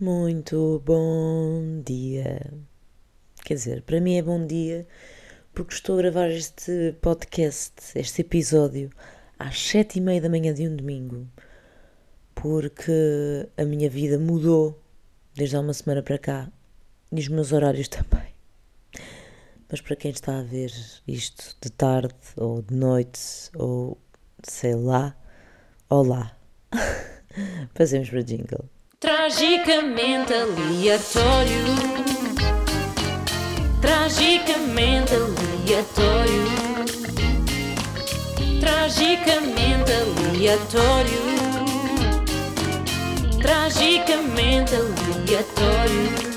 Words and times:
Muito 0.00 0.82
bom 0.86 1.82
dia. 1.84 2.40
Quer 3.44 3.52
dizer, 3.52 3.82
para 3.82 4.00
mim 4.00 4.16
é 4.16 4.22
bom 4.22 4.46
dia 4.46 4.88
porque 5.52 5.74
estou 5.74 5.98
a 5.98 5.98
gravar 5.98 6.30
este 6.30 6.96
podcast, 7.02 7.74
este 7.94 8.22
episódio, 8.22 8.88
às 9.38 9.60
sete 9.60 9.98
e 9.98 10.00
meia 10.00 10.18
da 10.18 10.30
manhã 10.30 10.54
de 10.54 10.66
um 10.66 10.74
domingo, 10.74 11.28
porque 12.34 13.46
a 13.58 13.64
minha 13.66 13.90
vida 13.90 14.18
mudou 14.18 14.82
desde 15.34 15.56
há 15.56 15.60
uma 15.60 15.74
semana 15.74 16.02
para 16.02 16.16
cá 16.16 16.50
e 17.12 17.20
os 17.20 17.28
meus 17.28 17.52
horários 17.52 17.88
também. 17.92 18.34
Mas 19.70 19.82
para 19.82 19.96
quem 19.96 20.12
está 20.12 20.38
a 20.38 20.42
ver 20.42 20.72
isto 21.06 21.54
de 21.60 21.70
tarde 21.70 22.14
ou 22.38 22.62
de 22.62 22.74
noite 22.74 23.20
ou 23.54 23.98
sei 24.42 24.74
lá, 24.74 25.14
olá. 25.90 26.34
Passemos 27.74 28.08
para 28.08 28.22
jingle. 28.22 28.79
Tragicamente 29.00 30.34
aleatório. 30.34 31.64
Tragicamente 33.80 35.14
aleatório. 35.14 36.44
Tragicamente 38.60 39.92
aleatório. 39.94 41.22
Tragicamente 43.40 44.74
aleatório. 44.74 46.30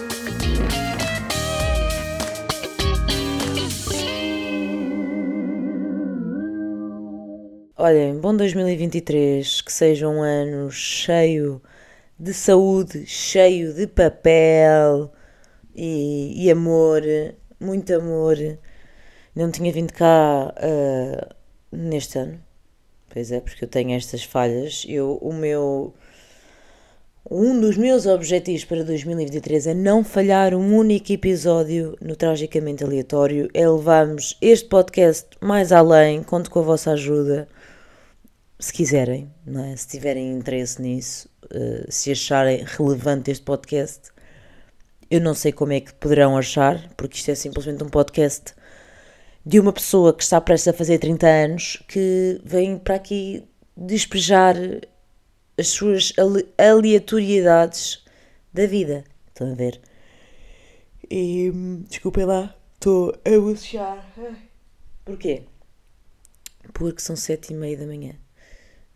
Olhem, 7.75 8.17
bom 8.21 8.33
2023, 8.33 9.59
que 9.59 9.73
seja 9.73 10.07
um 10.07 10.21
ano 10.21 10.71
cheio 10.71 11.61
de 12.17 12.33
saúde, 12.33 13.05
cheio 13.05 13.73
de 13.73 13.87
papel 13.87 15.11
e, 15.75 16.45
e 16.45 16.51
amor, 16.51 17.01
muito 17.59 17.93
amor. 17.93 18.37
Não 19.35 19.51
tinha 19.51 19.71
vindo 19.71 19.91
cá 19.93 20.53
uh, 20.53 21.35
neste 21.71 22.19
ano, 22.19 22.39
pois 23.09 23.31
é, 23.31 23.39
porque 23.39 23.65
eu 23.65 23.67
tenho 23.67 23.91
estas 23.91 24.23
falhas. 24.23 24.85
Eu, 24.87 25.17
o 25.21 25.33
meu. 25.33 25.93
Um 27.31 27.59
dos 27.59 27.77
meus 27.77 28.05
objetivos 28.05 28.65
para 28.65 28.83
2023 28.83 29.67
é 29.67 29.73
não 29.73 30.03
falhar 30.03 30.53
um 30.53 30.75
único 30.75 31.13
episódio 31.13 31.97
no 32.01 32.17
Tragicamente 32.17 32.83
Aleatório, 32.83 33.49
é 33.53 33.67
levarmos 33.67 34.37
este 34.41 34.67
podcast 34.67 35.29
mais 35.39 35.71
além, 35.71 36.21
conto 36.21 36.51
com 36.51 36.59
a 36.59 36.63
vossa 36.63 36.91
ajuda 36.91 37.47
se 38.63 38.71
quiserem, 38.71 39.29
é? 39.45 39.75
se 39.75 39.89
tiverem 39.89 40.31
interesse 40.31 40.81
nisso, 40.81 41.29
uh, 41.53 41.91
se 41.91 42.11
acharem 42.11 42.63
relevante 42.63 43.29
este 43.29 43.43
podcast, 43.43 44.09
eu 45.11 45.19
não 45.19 45.33
sei 45.33 45.51
como 45.51 45.73
é 45.73 45.81
que 45.81 45.93
poderão 45.95 46.37
achar, 46.37 46.89
porque 46.95 47.17
isto 47.17 47.29
é 47.29 47.35
simplesmente 47.35 47.83
um 47.83 47.89
podcast 47.89 48.53
de 49.45 49.59
uma 49.59 49.73
pessoa 49.73 50.13
que 50.13 50.23
está 50.23 50.39
prestes 50.39 50.69
a 50.69 50.73
fazer 50.73 50.97
30 50.99 51.27
anos 51.27 51.83
que 51.89 52.39
vem 52.45 52.77
para 52.79 52.95
aqui 52.95 53.45
despejar 53.75 54.55
as 55.57 55.67
suas 55.67 56.13
aleatoriedades 56.57 58.05
da 58.53 58.65
vida. 58.65 59.03
Estão 59.27 59.51
a 59.51 59.55
ver? 59.55 59.81
E 61.11 61.51
desculpem 61.89 62.23
lá, 62.23 62.55
estou 62.75 63.13
a 63.25 63.39
bocejar. 63.41 64.09
Porquê? 65.03 65.43
Porque 66.71 67.01
são 67.01 67.17
sete 67.17 67.51
e 67.51 67.57
meia 67.57 67.77
da 67.77 67.85
manhã. 67.85 68.22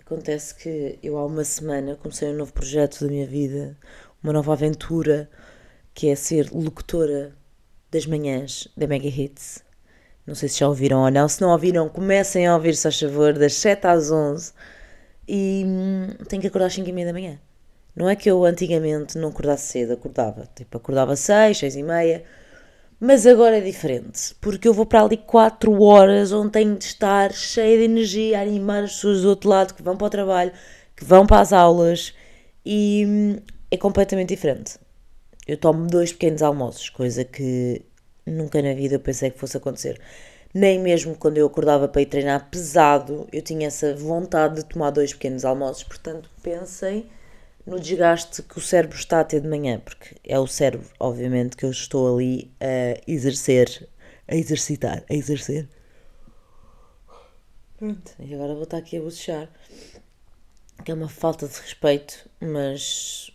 Acontece 0.08 0.56
que 0.56 0.98
eu 1.04 1.18
há 1.18 1.26
uma 1.26 1.44
semana 1.44 1.98
comecei 1.98 2.30
um 2.30 2.38
novo 2.38 2.54
projeto 2.54 3.04
da 3.04 3.12
minha 3.12 3.28
vida, 3.28 3.76
uma 4.24 4.32
nova 4.32 4.54
aventura, 4.54 5.30
que 5.94 6.08
é 6.08 6.16
ser 6.16 6.50
locutora 6.50 7.36
das 7.92 8.06
manhãs 8.06 8.70
da 8.78 8.88
Mega 8.88 9.06
Hits. 9.06 9.62
Não 10.26 10.34
sei 10.34 10.48
se 10.48 10.60
já 10.60 10.70
ouviram 10.70 11.04
ou 11.04 11.12
não. 11.12 11.28
Se 11.28 11.42
não 11.42 11.50
ouviram, 11.50 11.90
comecem 11.90 12.48
a 12.48 12.56
ouvir, 12.56 12.78
se 12.78 12.84
faz 12.84 12.98
favor, 12.98 13.34
das 13.34 13.56
7 13.56 13.86
às 13.86 14.10
11. 14.10 14.54
E 15.28 15.64
hum, 15.68 16.08
tenho 16.30 16.42
que 16.42 16.48
acordar 16.48 16.68
às 16.68 16.74
5 16.74 16.88
e 16.88 16.94
meia 16.94 17.08
da 17.08 17.12
manhã. 17.12 17.38
Não 17.94 18.08
é 18.08 18.16
que 18.16 18.32
eu 18.32 18.46
antigamente 18.46 19.18
não 19.18 19.28
acordasse 19.28 19.74
cedo, 19.74 19.92
acordava. 19.92 20.48
Tipo, 20.56 20.78
acordava 20.78 21.12
às 21.12 21.20
6, 21.20 21.58
6 21.58 21.76
e 21.76 21.84
meia 21.84 22.24
mas 23.00 23.28
agora 23.28 23.58
é 23.58 23.62
diferente, 23.62 24.36
porque 24.42 24.68
eu 24.68 24.74
vou 24.74 24.86
para 24.86 25.04
ali 25.04 25.18
4 25.18 25.82
horas 25.82 26.32
onde 26.32 26.52
tenho 26.52 26.76
de 26.76 26.86
estar 26.86 27.32
cheia 27.32 27.78
de 27.78 27.84
energia, 27.84 28.40
a 28.40 28.42
animar 28.42 28.84
as 28.84 28.96
pessoas 28.96 29.22
do 29.22 29.30
outro 29.30 29.50
lado 29.50 29.74
que 29.76 29.84
vão 29.84 29.96
para 29.96 30.08
o 30.08 30.10
trabalho, 30.10 30.52
que 30.96 31.06
vão 31.06 31.26
para 31.28 31.40
as 31.40 31.54
aulas 31.54 32.14
e 32.66 33.06
hum, 33.08 33.36
é 33.70 33.78
completamente 33.78 34.30
diferente. 34.30 34.80
Eu 35.48 35.58
tomo 35.58 35.86
dois 35.88 36.12
pequenos 36.12 36.42
almoços, 36.42 36.90
coisa 36.90 37.24
que 37.24 37.82
nunca 38.26 38.62
na 38.62 38.74
vida 38.74 38.96
eu 38.96 39.00
pensei 39.00 39.30
que 39.30 39.40
fosse 39.40 39.58
acontecer. 39.58 40.00
Nem 40.54 40.80
mesmo 40.80 41.16
quando 41.16 41.38
eu 41.38 41.46
acordava 41.46 41.88
para 41.88 42.02
ir 42.02 42.08
treinar 42.08 42.50
pesado, 42.50 43.28
eu 43.32 43.42
tinha 43.44 43.68
essa 43.68 43.94
vontade 43.94 44.56
de 44.56 44.66
tomar 44.66 44.90
dois 44.90 45.14
pequenos 45.14 45.46
almoços, 45.46 45.84
portanto 45.84 46.30
pensem 46.42 47.06
no 47.68 47.78
desgaste 47.80 48.42
que 48.42 48.58
o 48.58 48.62
cérebro 48.62 48.98
está 48.98 49.20
a 49.20 49.24
ter 49.26 49.42
de 49.42 49.48
manhã, 49.48 49.80
porque 49.84 50.16
é 50.24 50.40
o 50.40 50.48
cérebro, 50.48 50.90
obviamente, 51.00 51.58
que 51.58 51.66
eu 51.66 51.70
estou 51.70 52.16
ali 52.16 52.50
a 52.62 53.00
exercer, 53.06 53.90
a 54.26 54.36
exercitar, 54.36 55.04
a 55.10 55.14
exercer. 55.14 55.68
Pronto, 57.78 58.12
e 58.20 58.34
agora 58.34 58.54
vou 58.54 58.64
estar 58.64 58.78
aqui 58.78 58.98
a 58.98 59.02
bocejar. 59.02 59.50
Que 60.84 60.92
é 60.92 60.94
uma 60.94 61.10
falta 61.10 61.46
de 61.46 61.60
respeito, 61.60 62.30
mas 62.40 63.32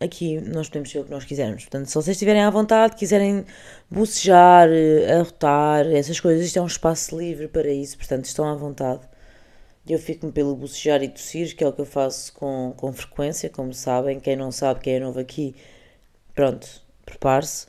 aqui 0.00 0.40
nós 0.40 0.68
podemos 0.68 0.90
ser 0.90 0.98
o 0.98 1.04
que 1.04 1.10
nós 1.10 1.24
quisermos. 1.24 1.62
Portanto, 1.62 1.86
se 1.86 1.94
vocês 1.94 2.16
estiverem 2.16 2.42
à 2.42 2.50
vontade, 2.50 2.96
quiserem 2.96 3.46
bocejar, 3.88 4.68
arrotar, 5.16 5.86
essas 5.86 6.18
coisas, 6.18 6.44
isto 6.44 6.58
é 6.58 6.62
um 6.62 6.66
espaço 6.66 7.16
livre 7.16 7.46
para 7.46 7.70
isso, 7.70 7.96
portanto, 7.96 8.24
estão 8.24 8.44
à 8.44 8.54
vontade. 8.56 9.07
Eu 9.88 9.98
fico-me 9.98 10.30
pelo 10.32 10.54
bocejar 10.54 11.02
e 11.02 11.08
tossir, 11.08 11.56
que 11.56 11.64
é 11.64 11.68
o 11.68 11.72
que 11.72 11.80
eu 11.80 11.86
faço 11.86 12.32
com, 12.34 12.74
com 12.76 12.92
frequência, 12.92 13.48
como 13.48 13.72
sabem. 13.72 14.20
Quem 14.20 14.36
não 14.36 14.52
sabe, 14.52 14.80
quem 14.80 14.94
é 14.96 15.00
novo 15.00 15.18
aqui, 15.18 15.56
pronto, 16.34 16.66
prepare-se. 17.06 17.66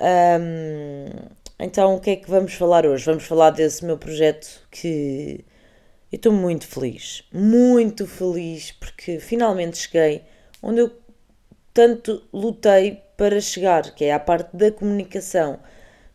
Um, 0.00 1.10
então, 1.58 1.96
o 1.96 2.00
que 2.00 2.10
é 2.10 2.16
que 2.16 2.30
vamos 2.30 2.54
falar 2.54 2.86
hoje? 2.86 3.04
Vamos 3.04 3.24
falar 3.24 3.50
desse 3.50 3.84
meu 3.84 3.98
projeto 3.98 4.66
que 4.70 5.44
eu 6.10 6.16
estou 6.16 6.32
muito 6.32 6.66
feliz, 6.66 7.22
muito 7.32 8.06
feliz, 8.06 8.72
porque 8.72 9.20
finalmente 9.20 9.76
cheguei 9.78 10.22
onde 10.62 10.80
eu 10.80 10.90
tanto 11.74 12.22
lutei 12.32 13.02
para 13.16 13.40
chegar, 13.40 13.94
que 13.94 14.06
é 14.06 14.12
a 14.12 14.18
parte 14.18 14.56
da 14.56 14.72
comunicação. 14.72 15.60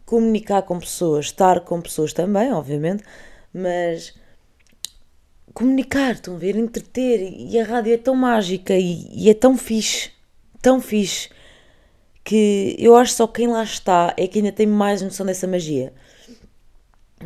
Comunicar 0.05 0.63
com 0.63 0.79
pessoas, 0.79 1.25
estar 1.25 1.61
com 1.61 1.79
pessoas 1.81 2.13
também, 2.13 2.51
obviamente, 2.51 3.03
mas 3.53 4.13
comunicar, 5.55 6.11
estão 6.11 6.35
a 6.35 6.37
ver? 6.37 6.55
Entreter. 6.55 7.21
E 7.21 7.57
a 7.59 7.63
rádio 7.63 7.93
é 7.93 7.97
tão 7.97 8.13
mágica 8.13 8.75
e, 8.75 9.07
e 9.11 9.29
é 9.29 9.33
tão 9.33 9.57
fixe, 9.57 10.11
tão 10.61 10.79
fixe, 10.79 11.29
que 12.23 12.75
eu 12.77 12.95
acho 12.95 13.13
só 13.13 13.25
quem 13.25 13.47
lá 13.47 13.63
está 13.63 14.13
é 14.17 14.27
que 14.27 14.39
ainda 14.39 14.51
tem 14.51 14.67
mais 14.67 15.01
noção 15.01 15.25
dessa 15.25 15.47
magia. 15.47 15.93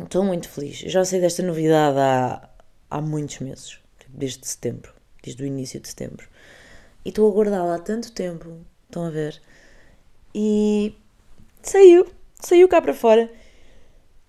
Estou 0.02 0.24
muito 0.24 0.48
feliz. 0.48 0.82
Eu 0.84 0.90
já 0.90 1.04
sei 1.04 1.20
desta 1.20 1.42
novidade 1.42 1.98
há, 1.98 2.48
há 2.88 3.00
muitos 3.00 3.40
meses, 3.40 3.78
tipo, 3.98 4.16
desde 4.16 4.46
setembro, 4.46 4.94
desde 5.22 5.42
o 5.42 5.46
início 5.46 5.80
de 5.80 5.88
setembro. 5.88 6.28
E 7.04 7.08
estou 7.08 7.30
a 7.30 7.34
guardá-la 7.34 7.74
há 7.74 7.78
tanto 7.78 8.12
tempo, 8.12 8.58
estão 8.84 9.06
a 9.06 9.10
ver? 9.10 9.40
E 10.34 10.94
saiu, 11.62 12.06
saiu 12.40 12.68
cá 12.68 12.80
para 12.80 12.94
fora. 12.94 13.30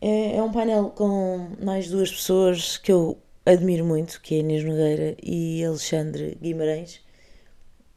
É, 0.01 0.37
é 0.37 0.41
um 0.41 0.51
painel 0.51 0.89
com 0.89 1.51
mais 1.61 1.89
duas 1.89 2.09
pessoas 2.09 2.77
que 2.77 2.91
eu 2.91 3.19
admiro 3.45 3.85
muito, 3.85 4.21
que 4.21 4.35
é 4.35 4.37
Inês 4.39 4.63
Nogueira 4.63 5.15
e 5.21 5.63
Alexandre 5.63 6.37
Guimarães, 6.41 7.01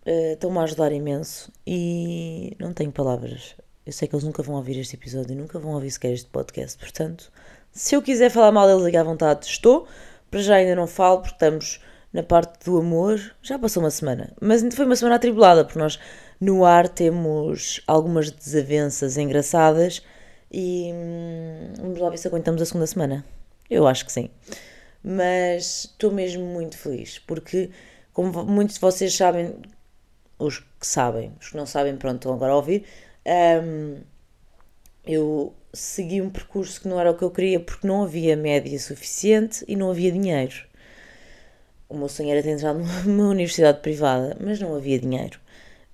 uh, 0.06 0.32
estão-me 0.32 0.58
a 0.58 0.62
ajudar 0.62 0.92
imenso 0.92 1.52
e 1.66 2.56
não 2.58 2.72
tenho 2.72 2.90
palavras. 2.92 3.54
Eu 3.84 3.92
sei 3.92 4.08
que 4.08 4.14
eles 4.14 4.24
nunca 4.24 4.42
vão 4.42 4.56
ouvir 4.56 4.78
este 4.78 4.96
episódio 4.96 5.32
e 5.32 5.36
nunca 5.36 5.58
vão 5.58 5.72
ouvir 5.72 5.90
sequer 5.90 6.12
este 6.12 6.28
podcast, 6.30 6.78
portanto, 6.78 7.30
se 7.70 7.94
eu 7.94 8.00
quiser 8.00 8.30
falar 8.30 8.52
mal 8.52 8.66
deles 8.66 8.84
aqui 8.84 8.96
à 8.96 9.02
vontade, 9.02 9.46
estou. 9.46 9.86
Para 10.30 10.40
já 10.40 10.56
ainda 10.56 10.74
não 10.74 10.86
falo, 10.86 11.18
porque 11.18 11.34
estamos 11.34 11.80
na 12.12 12.22
parte 12.22 12.64
do 12.64 12.78
amor. 12.78 13.20
Já 13.42 13.58
passou 13.58 13.82
uma 13.82 13.90
semana, 13.90 14.32
mas 14.40 14.62
foi 14.74 14.86
uma 14.86 14.96
semana 14.96 15.16
atribulada, 15.16 15.64
porque 15.64 15.78
nós 15.78 15.98
no 16.40 16.64
ar 16.64 16.88
temos 16.88 17.80
algumas 17.86 18.30
desavenças 18.30 19.16
engraçadas 19.16 20.02
e 20.52 20.90
hum, 20.92 21.72
vamos 21.78 21.98
lá 21.98 22.10
ver 22.10 22.18
se 22.18 22.28
aguentamos 22.28 22.62
a 22.62 22.66
segunda 22.66 22.86
semana. 22.86 23.24
Eu 23.68 23.86
acho 23.86 24.06
que 24.06 24.12
sim 24.12 24.30
mas 25.04 25.84
estou 25.84 26.10
mesmo 26.10 26.44
muito 26.44 26.78
feliz 26.78 27.18
porque, 27.18 27.70
como 28.12 28.44
muitos 28.44 28.76
de 28.76 28.80
vocês 28.80 29.14
sabem, 29.14 29.54
os 30.38 30.60
que 30.60 30.86
sabem, 30.86 31.32
os 31.40 31.50
que 31.50 31.56
não 31.56 31.66
sabem, 31.66 31.96
pronto, 31.96 32.16
estão 32.16 32.32
agora 32.32 32.52
a 32.52 32.56
ouvir, 32.56 32.84
um, 33.62 33.98
eu 35.06 35.54
segui 35.72 36.22
um 36.22 36.30
percurso 36.30 36.80
que 36.80 36.88
não 36.88 36.98
era 36.98 37.10
o 37.10 37.16
que 37.16 37.22
eu 37.22 37.30
queria 37.30 37.60
porque 37.60 37.86
não 37.86 38.02
havia 38.02 38.36
média 38.36 38.78
suficiente 38.78 39.64
e 39.68 39.76
não 39.76 39.90
havia 39.90 40.10
dinheiro. 40.10 40.54
O 41.88 41.96
meu 41.96 42.08
sonho 42.08 42.30
era 42.30 42.42
ter 42.42 42.50
entrado 42.50 42.78
numa 43.04 43.28
universidade 43.28 43.80
privada, 43.80 44.36
mas 44.40 44.58
não 44.60 44.74
havia 44.74 44.98
dinheiro. 44.98 45.38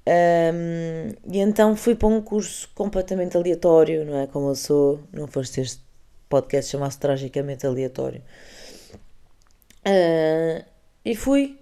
Um, 0.06 1.10
e 1.30 1.38
então 1.38 1.76
fui 1.76 1.94
para 1.94 2.08
um 2.08 2.22
curso 2.22 2.68
completamente 2.74 3.36
aleatório, 3.36 4.04
não 4.04 4.18
é? 4.18 4.26
Como 4.26 4.48
eu 4.48 4.54
sou, 4.54 5.00
não 5.12 5.26
foste 5.26 5.60
este 5.60 5.80
podcast 6.28 6.70
chamasse 6.70 6.98
tragicamente 6.98 7.66
aleatório. 7.66 8.22
Uh, 9.86 10.64
e 11.04 11.14
fui 11.14 11.58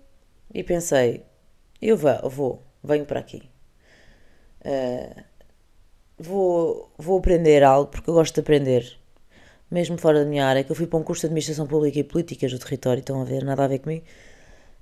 e 0.53 0.63
pensei, 0.65 1.25
eu 1.81 1.97
vou, 1.97 2.29
vou 2.29 2.63
venho 2.83 3.05
para 3.05 3.21
aqui. 3.21 3.43
Uh, 4.61 5.23
vou, 6.19 6.93
vou 6.99 7.19
aprender 7.19 7.63
algo 7.63 7.91
porque 7.91 8.11
eu 8.11 8.15
gosto 8.15 8.35
de 8.35 8.41
aprender, 8.41 8.99
mesmo 9.71 9.97
fora 9.99 10.21
da 10.21 10.27
minha 10.27 10.47
área, 10.47 10.65
que 10.65 10.71
eu 10.71 10.77
fui 10.77 10.87
para 10.87 10.99
um 10.99 11.03
curso 11.03 11.23
de 11.23 11.27
Administração 11.27 11.67
Pública 11.67 11.99
e 11.99 12.05
Políticas 12.05 12.53
do 12.53 12.59
Território, 12.59 13.01
estão 13.01 13.21
a 13.21 13.25
ver, 13.25 13.45
nada 13.45 13.65
a 13.65 13.69
ver 13.69 13.79
comigo. 13.79 14.05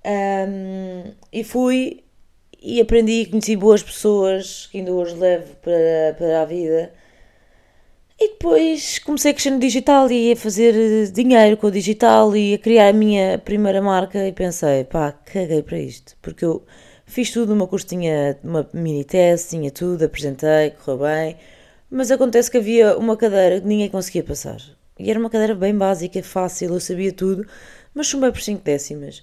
Um, 0.04 1.12
e 1.32 1.42
fui 1.42 2.04
e 2.60 2.80
aprendi 2.80 3.22
e 3.22 3.26
conheci 3.26 3.56
boas 3.56 3.82
pessoas 3.82 4.66
que 4.66 4.78
ainda 4.78 4.92
hoje 4.92 5.14
levo 5.14 5.54
para, 5.56 6.14
para 6.16 6.42
a 6.42 6.44
vida. 6.44 6.92
E 8.18 8.28
depois 8.30 8.98
comecei 9.00 9.30
a 9.30 9.34
crescer 9.34 9.50
no 9.50 9.58
digital 9.58 10.10
e 10.10 10.32
a 10.32 10.36
fazer 10.36 11.10
dinheiro 11.12 11.56
com 11.58 11.66
o 11.66 11.70
digital 11.70 12.34
e 12.34 12.54
a 12.54 12.58
criar 12.58 12.88
a 12.88 12.92
minha 12.92 13.38
primeira 13.38 13.82
marca 13.82 14.26
e 14.26 14.32
pensei, 14.32 14.84
pá, 14.84 15.12
caguei 15.12 15.62
para 15.62 15.78
isto. 15.78 16.16
Porque 16.22 16.42
eu 16.44 16.64
fiz 17.04 17.30
tudo, 17.30 17.54
meu 17.54 17.68
curso 17.68 17.86
tinha 17.86 18.38
uma 18.42 18.66
mini 18.72 19.04
teste, 19.04 19.50
tinha 19.50 19.70
tudo, 19.70 20.04
apresentei, 20.04 20.70
correu 20.70 20.98
bem, 21.06 21.36
mas 21.90 22.10
acontece 22.10 22.50
que 22.50 22.56
havia 22.56 22.96
uma 22.96 23.18
cadeira 23.18 23.60
que 23.60 23.66
ninguém 23.66 23.90
conseguia 23.90 24.24
passar. 24.24 24.62
E 24.98 25.10
era 25.10 25.20
uma 25.20 25.28
cadeira 25.28 25.54
bem 25.54 25.76
básica, 25.76 26.22
fácil, 26.22 26.72
eu 26.72 26.80
sabia 26.80 27.12
tudo, 27.12 27.46
mas 27.94 28.06
chumbei 28.06 28.32
por 28.32 28.40
5 28.40 28.62
décimas. 28.64 29.18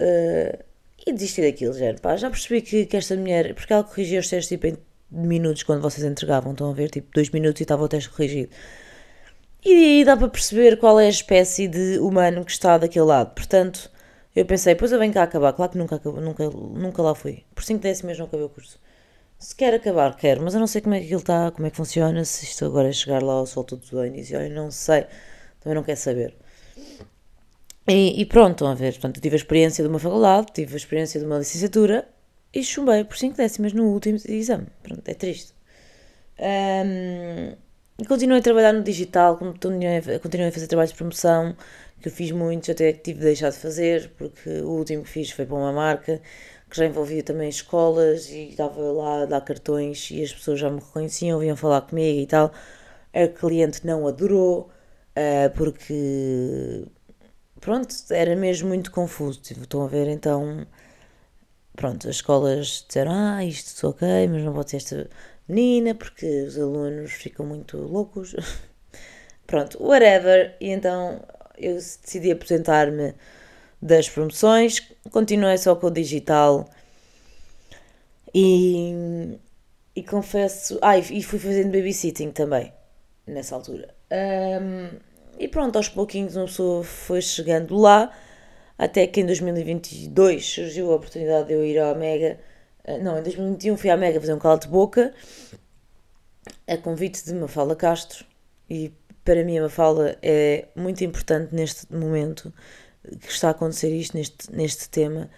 Uh, 0.00 0.58
e 1.06 1.12
desisti 1.12 1.42
daquilo, 1.42 1.74
já, 1.74 1.92
pá, 2.00 2.16
já 2.16 2.30
percebi 2.30 2.62
que, 2.62 2.86
que 2.86 2.96
esta 2.96 3.14
mulher, 3.14 3.54
porque 3.54 3.72
ela 3.72 3.84
corrigia 3.84 4.20
os 4.20 4.28
testes 4.28 4.48
tipo 4.48 4.66
em 4.68 4.78
minutos 5.12 5.62
quando 5.62 5.82
vocês 5.82 6.04
entregavam, 6.04 6.52
estão 6.52 6.70
a 6.70 6.72
ver, 6.72 6.90
tipo 6.90 7.08
2 7.14 7.30
minutos 7.30 7.60
e 7.60 7.64
estava 7.64 7.82
o 7.84 7.88
teste 7.88 8.10
corrigido. 8.10 8.50
E, 9.64 10.00
e 10.00 10.04
dá 10.04 10.16
para 10.16 10.28
perceber 10.28 10.78
qual 10.78 10.98
é 10.98 11.06
a 11.06 11.10
espécie 11.10 11.68
de 11.68 11.98
humano 11.98 12.44
que 12.44 12.50
está 12.50 12.78
daquele 12.78 13.04
lado. 13.04 13.34
Portanto, 13.34 13.90
eu 14.34 14.44
pensei, 14.46 14.74
pois 14.74 14.92
eu 14.92 14.98
venho 14.98 15.12
cá 15.12 15.22
acabar. 15.22 15.52
Claro 15.52 15.72
que 15.72 15.78
nunca, 15.78 16.00
nunca, 16.04 16.50
nunca 16.50 17.02
lá 17.02 17.14
fui. 17.14 17.44
Por 17.54 17.62
5 17.64 17.80
décimas 17.80 18.18
não 18.18 18.26
acabei 18.26 18.46
o 18.46 18.48
curso. 18.48 18.78
Se 19.38 19.54
quer 19.56 19.74
acabar, 19.74 20.16
quero, 20.16 20.42
mas 20.42 20.54
eu 20.54 20.60
não 20.60 20.68
sei 20.68 20.80
como 20.80 20.94
é 20.94 20.98
que 21.00 21.06
aquilo 21.06 21.20
está, 21.20 21.50
como 21.50 21.66
é 21.66 21.70
que 21.70 21.76
funciona, 21.76 22.24
se 22.24 22.44
isto 22.44 22.64
agora 22.64 22.88
é 22.88 22.92
chegar 22.92 23.22
lá 23.22 23.34
ao 23.34 23.46
sol 23.46 23.64
todo 23.64 23.84
do 23.90 24.06
início, 24.06 24.40
eu 24.40 24.48
não 24.50 24.70
sei, 24.70 25.04
também 25.60 25.74
não 25.74 25.82
quero 25.82 25.98
saber. 25.98 26.36
E, 27.88 28.20
e, 28.20 28.24
pronto, 28.24 28.52
estão 28.52 28.68
a 28.68 28.74
ver, 28.74 28.92
portanto, 28.92 29.16
eu 29.16 29.22
tive 29.22 29.34
a 29.34 29.38
experiência 29.38 29.82
de 29.82 29.90
uma 29.90 29.98
faculdade, 29.98 30.46
tive 30.54 30.74
a 30.74 30.76
experiência 30.76 31.18
de 31.18 31.26
uma 31.26 31.38
licenciatura 31.38 32.08
e 32.54 32.62
chumbei 32.62 33.04
por 33.04 33.16
5 33.16 33.36
décimas 33.36 33.72
no 33.72 33.84
último 33.84 34.18
exame. 34.28 34.66
Pronto, 34.82 35.02
é 35.06 35.14
triste. 35.14 35.52
Um, 36.38 37.56
continuei 38.06 38.40
a 38.40 38.42
trabalhar 38.42 38.72
no 38.72 38.82
digital, 38.82 39.36
continuei, 39.36 39.98
a 39.98 40.52
fazer 40.52 40.66
trabalhos 40.66 40.90
de 40.90 40.96
promoção, 40.96 41.56
que 42.00 42.08
eu 42.08 42.12
fiz 42.12 42.32
muitos, 42.32 42.68
até 42.70 42.92
que 42.92 43.00
tive 43.00 43.20
de 43.20 43.24
deixar 43.26 43.50
de 43.50 43.56
fazer, 43.56 44.10
porque 44.18 44.48
o 44.60 44.70
último 44.70 45.04
que 45.04 45.08
fiz 45.08 45.30
foi 45.30 45.46
para 45.46 45.56
uma 45.56 45.72
marca 45.72 46.20
que 46.68 46.78
já 46.78 46.86
envolvia 46.86 47.22
também 47.22 47.48
escolas 47.50 48.30
e 48.30 48.48
estava 48.48 48.80
lá 48.80 49.22
a 49.22 49.26
dar 49.26 49.42
cartões 49.42 50.10
e 50.10 50.22
as 50.22 50.32
pessoas 50.32 50.58
já 50.58 50.70
me 50.70 50.80
reconheciam, 50.80 51.38
vinham 51.38 51.56
falar 51.56 51.82
comigo 51.82 52.20
e 52.20 52.26
tal. 52.26 52.52
A 53.12 53.28
cliente 53.28 53.86
não 53.86 54.06
adorou, 54.08 54.70
uh, 55.10 55.50
porque 55.54 56.84
pronto, 57.60 57.94
era 58.10 58.34
mesmo 58.34 58.68
muito 58.68 58.90
confuso. 58.90 59.40
Estão 59.42 59.84
a 59.84 59.86
ver, 59.86 60.08
então 60.08 60.66
pronto, 61.76 62.08
as 62.08 62.16
escolas 62.16 62.84
disseram, 62.86 63.12
ah, 63.12 63.44
isto 63.44 63.88
ok, 63.88 64.28
mas 64.28 64.42
não 64.42 64.52
pode 64.52 64.70
ser 64.70 64.76
esta 64.78 65.10
menina, 65.48 65.94
porque 65.94 66.26
os 66.42 66.58
alunos 66.58 67.12
ficam 67.12 67.46
muito 67.46 67.76
loucos. 67.76 68.34
pronto, 69.46 69.82
whatever. 69.82 70.56
E 70.60 70.70
então 70.70 71.22
eu 71.58 71.74
decidi 71.74 72.30
apresentar-me 72.30 73.14
das 73.80 74.08
promoções, 74.08 74.80
continuei 75.10 75.58
só 75.58 75.74
com 75.74 75.88
o 75.88 75.90
digital 75.90 76.68
e, 78.34 79.38
e 79.94 80.02
confesso. 80.02 80.78
Ah, 80.80 80.96
e 80.96 81.22
fui 81.22 81.38
fazendo 81.38 81.72
babysitting 81.72 82.30
também, 82.30 82.72
nessa 83.26 83.54
altura. 83.54 83.94
Um, 84.10 84.98
e 85.38 85.48
pronto, 85.48 85.76
aos 85.76 85.88
pouquinhos 85.88 86.36
uma 86.36 86.46
pessoa 86.46 86.84
foi 86.84 87.20
chegando 87.20 87.76
lá, 87.76 88.12
até 88.82 89.06
que 89.06 89.20
em 89.20 89.26
2022 89.26 90.44
surgiu 90.44 90.90
a 90.90 90.96
oportunidade 90.96 91.46
de 91.46 91.54
eu 91.54 91.64
ir 91.64 91.78
à 91.78 91.94
Mega. 91.94 92.40
Ah, 92.84 92.98
não, 92.98 93.16
em 93.16 93.22
2021 93.22 93.76
fui 93.76 93.88
à 93.90 93.96
Mega 93.96 94.20
fazer 94.20 94.34
um 94.34 94.40
calo 94.40 94.58
de 94.58 94.66
boca, 94.66 95.14
a 96.66 96.76
convite 96.76 97.24
de 97.24 97.32
Mafalda 97.32 97.76
Castro, 97.76 98.24
e 98.68 98.92
para 99.24 99.44
mim 99.44 99.58
a 99.58 99.62
Mafalda 99.62 100.18
é 100.20 100.66
muito 100.74 101.04
importante 101.04 101.54
neste 101.54 101.94
momento 101.94 102.52
que 103.20 103.30
está 103.30 103.48
a 103.48 103.50
acontecer 103.52 103.94
isto, 103.94 104.16
neste, 104.16 104.52
neste 104.52 104.88
tema, 104.88 105.30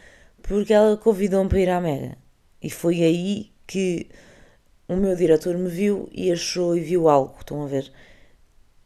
porque 0.43 0.73
ela 0.73 0.97
convidou-me 0.97 1.51
para 1.51 1.61
ir 1.61 1.69
à 1.69 1.83
Mega. 1.83 2.17
E 2.63 2.71
foi 2.71 3.03
aí 3.03 3.53
que 3.67 4.09
o 4.89 4.97
meu 4.97 5.15
diretor 5.15 5.59
me 5.59 5.69
viu 5.69 6.09
e 6.13 6.33
achou 6.33 6.75
e 6.75 6.81
viu 6.81 7.11
algo, 7.11 7.37
estão 7.39 7.63
a 7.63 7.67
ver? 7.67 7.93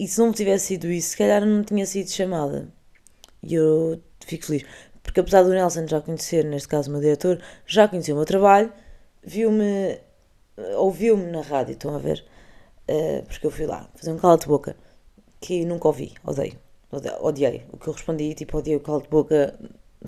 E 0.01 0.09
se 0.09 0.19
não 0.19 0.33
tivesse 0.33 0.67
sido 0.67 0.89
isso, 0.89 1.11
se 1.11 1.17
calhar 1.17 1.47
não 1.47 1.63
tinha 1.63 1.87
sido 1.87 2.11
chamada. 2.11 2.69
E 3.41 3.55
eu 3.55 4.03
fico 4.29 4.47
feliz. 4.47 4.65
Porque 5.03 5.21
apesar 5.21 5.43
do 5.43 5.51
Nelson 5.51 5.87
já 5.87 6.01
conhecer, 6.01 6.45
neste 6.45 6.69
caso 6.69 6.91
o 6.91 6.93
meu 6.93 7.01
diretor, 7.01 7.41
já 7.67 7.89
conhecia 7.89 8.15
o 8.15 8.17
meu 8.17 8.27
trabalho, 8.27 8.73
viu-me, 9.23 9.99
ouviu-me 10.77 11.31
na 11.31 11.41
rádio, 11.41 11.73
estão 11.73 11.95
a 11.95 11.99
ver? 11.99 12.25
Uh, 12.89 13.23
porque 13.27 13.47
eu 13.47 13.51
fui 13.51 13.67
lá 13.67 13.89
fazer 13.95 14.13
um 14.13 14.19
cala 14.19 14.39
de 14.39 14.47
boca 14.47 14.77
que 15.41 15.65
nunca 15.65 15.89
ouvi, 15.89 16.15
odeio, 16.25 16.59
odiei. 17.21 17.65
O 17.73 17.79
que 17.79 17.89
eu 17.89 17.93
respondi, 17.93 18.35
tipo, 18.35 18.59
odiei 18.59 18.77
o 18.77 18.81
calo 18.81 19.03
de 19.03 19.09
boca, 19.09 19.59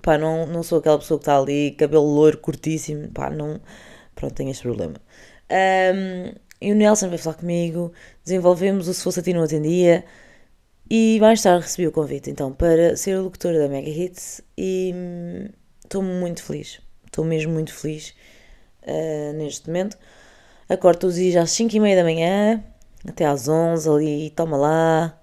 pá, 0.02 0.18
não, 0.18 0.46
não 0.46 0.62
sou 0.62 0.78
aquela 0.78 0.98
pessoa 0.98 1.18
que 1.18 1.22
está 1.22 1.38
ali, 1.38 1.72
cabelo 1.72 2.04
loiro, 2.04 2.38
curtíssimo, 2.38 3.08
pá, 3.10 3.30
não, 3.30 3.60
pronto, 4.14 4.34
tenho 4.34 4.50
este 4.50 4.62
problema. 4.62 4.96
Um, 5.50 6.34
e 6.60 6.72
o 6.72 6.74
Nelson 6.74 7.08
veio 7.08 7.18
falar 7.18 7.36
comigo, 7.36 7.92
desenvolvemos 8.24 8.86
o 8.86 8.94
Se 8.94 9.02
Fosse 9.02 9.20
a 9.20 9.22
Ti 9.22 9.32
Não 9.32 9.42
Atendia 9.42 10.04
e 10.90 11.18
mais 11.20 11.40
tarde 11.40 11.62
recebi 11.62 11.86
o 11.86 11.92
convite 11.92 12.30
então 12.30 12.52
para 12.52 12.96
ser 12.96 13.16
locutora 13.16 13.60
da 13.60 13.68
Mega 13.68 13.88
Hits 13.88 14.42
e 14.58 14.92
estou 15.84 16.02
muito 16.02 16.42
feliz, 16.42 16.80
estou 17.06 17.24
mesmo 17.24 17.52
muito 17.52 17.72
feliz 17.72 18.12
uh, 18.82 19.32
neste 19.34 19.68
momento. 19.68 19.96
Acordo 20.68 20.98
todos 20.98 21.16
os 21.16 21.22
dias 21.22 21.36
às 21.36 21.50
5 21.52 21.76
e 21.76 21.80
meia 21.80 21.96
da 21.96 22.02
manhã, 22.02 22.64
até 23.06 23.24
às 23.24 23.48
11 23.48 23.88
ali, 23.88 24.30
toma 24.30 24.56
lá, 24.56 25.20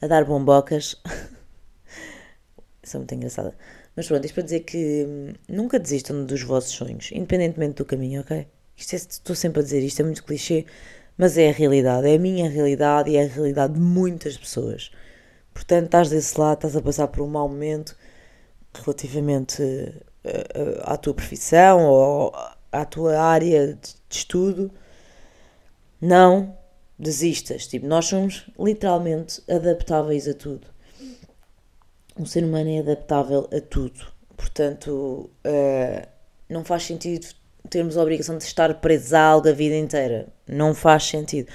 a 0.00 0.06
dar 0.06 0.24
bombocas. 0.24 0.96
Isso 2.82 2.96
é 2.96 2.98
muito 2.98 3.14
engraçada. 3.14 3.54
Mas 3.94 4.06
pronto, 4.06 4.24
isto 4.24 4.34
para 4.34 4.44
dizer 4.44 4.60
que 4.60 5.04
hum, 5.08 5.32
nunca 5.48 5.78
desistam 5.78 6.24
dos 6.24 6.42
vossos 6.42 6.72
sonhos, 6.72 7.10
independentemente 7.12 7.74
do 7.74 7.84
caminho, 7.84 8.20
ok? 8.22 8.46
Isto 8.76 8.94
é, 8.94 8.96
estou 8.96 9.36
sempre 9.36 9.60
a 9.60 9.62
dizer 9.62 9.82
isto, 9.82 10.00
é 10.00 10.04
muito 10.04 10.24
clichê, 10.24 10.64
mas 11.18 11.36
é 11.36 11.50
a 11.50 11.52
realidade, 11.52 12.08
é 12.08 12.14
a 12.14 12.18
minha 12.18 12.48
realidade 12.48 13.10
e 13.10 13.16
é 13.16 13.24
a 13.24 13.28
realidade 13.28 13.74
de 13.74 13.80
muitas 13.80 14.38
pessoas. 14.38 14.90
Portanto, 15.52 15.86
estás 15.86 16.10
desse 16.10 16.38
lado, 16.38 16.54
estás 16.54 16.76
a 16.76 16.82
passar 16.82 17.08
por 17.08 17.22
um 17.22 17.28
mau 17.28 17.48
momento 17.48 17.96
relativamente 18.74 19.62
eh, 19.62 20.46
eh, 20.54 20.80
à 20.82 20.96
tua 20.96 21.14
profissão 21.14 21.84
ou 21.84 22.32
à 22.72 22.84
tua 22.84 23.18
área 23.20 23.74
de 23.74 23.94
estudo. 24.08 24.70
Não 26.00 26.56
desistas. 27.00 27.66
Tipo, 27.66 27.86
nós 27.86 28.06
somos 28.06 28.46
literalmente 28.58 29.42
adaptáveis 29.50 30.28
a 30.28 30.34
tudo. 30.34 30.66
O 32.16 32.26
ser 32.26 32.44
humano 32.44 32.68
é 32.68 32.78
adaptável 32.80 33.48
a 33.52 33.60
tudo. 33.60 34.06
Portanto, 34.36 35.30
uh, 35.46 36.08
não 36.48 36.64
faz 36.64 36.84
sentido 36.84 37.26
termos 37.68 37.96
a 37.96 38.02
obrigação 38.02 38.36
de 38.36 38.44
estar 38.44 38.80
presos 38.80 39.12
a 39.14 39.22
algo 39.22 39.48
a 39.48 39.52
vida 39.52 39.76
inteira. 39.76 40.28
Não 40.46 40.74
faz 40.74 41.04
sentido. 41.04 41.50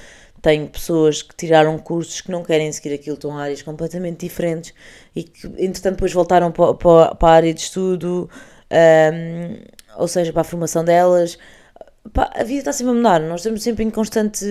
Tenho 0.46 0.68
pessoas 0.68 1.24
que 1.24 1.36
tiraram 1.36 1.76
cursos 1.80 2.22
que 2.22 2.30
não 2.30 2.44
querem 2.44 2.72
seguir 2.72 2.94
aquilo, 2.94 3.16
estão 3.16 3.36
áreas 3.36 3.64
completamente 3.64 4.28
diferentes 4.28 4.76
e 5.16 5.24
que, 5.24 5.48
entretanto, 5.58 5.96
depois 5.96 6.14
voltaram 6.14 6.52
para, 6.52 6.76
para, 6.76 7.18
a 7.20 7.32
área 7.32 7.52
de 7.52 7.62
estudo, 7.62 8.30
um, 8.72 10.00
ou 10.00 10.08
seja, 10.08 10.32
para 10.32 10.42
a 10.42 10.44
formação 10.44 10.86
delas. 10.86 11.40
A 12.14 12.44
vida 12.44 12.60
está 12.60 12.72
sempre 12.72 12.92
a 12.92 12.96
mudar, 12.96 13.22
nós 13.22 13.40
estamos 13.40 13.64
sempre 13.64 13.84
em 13.84 13.90
constante 13.90 14.46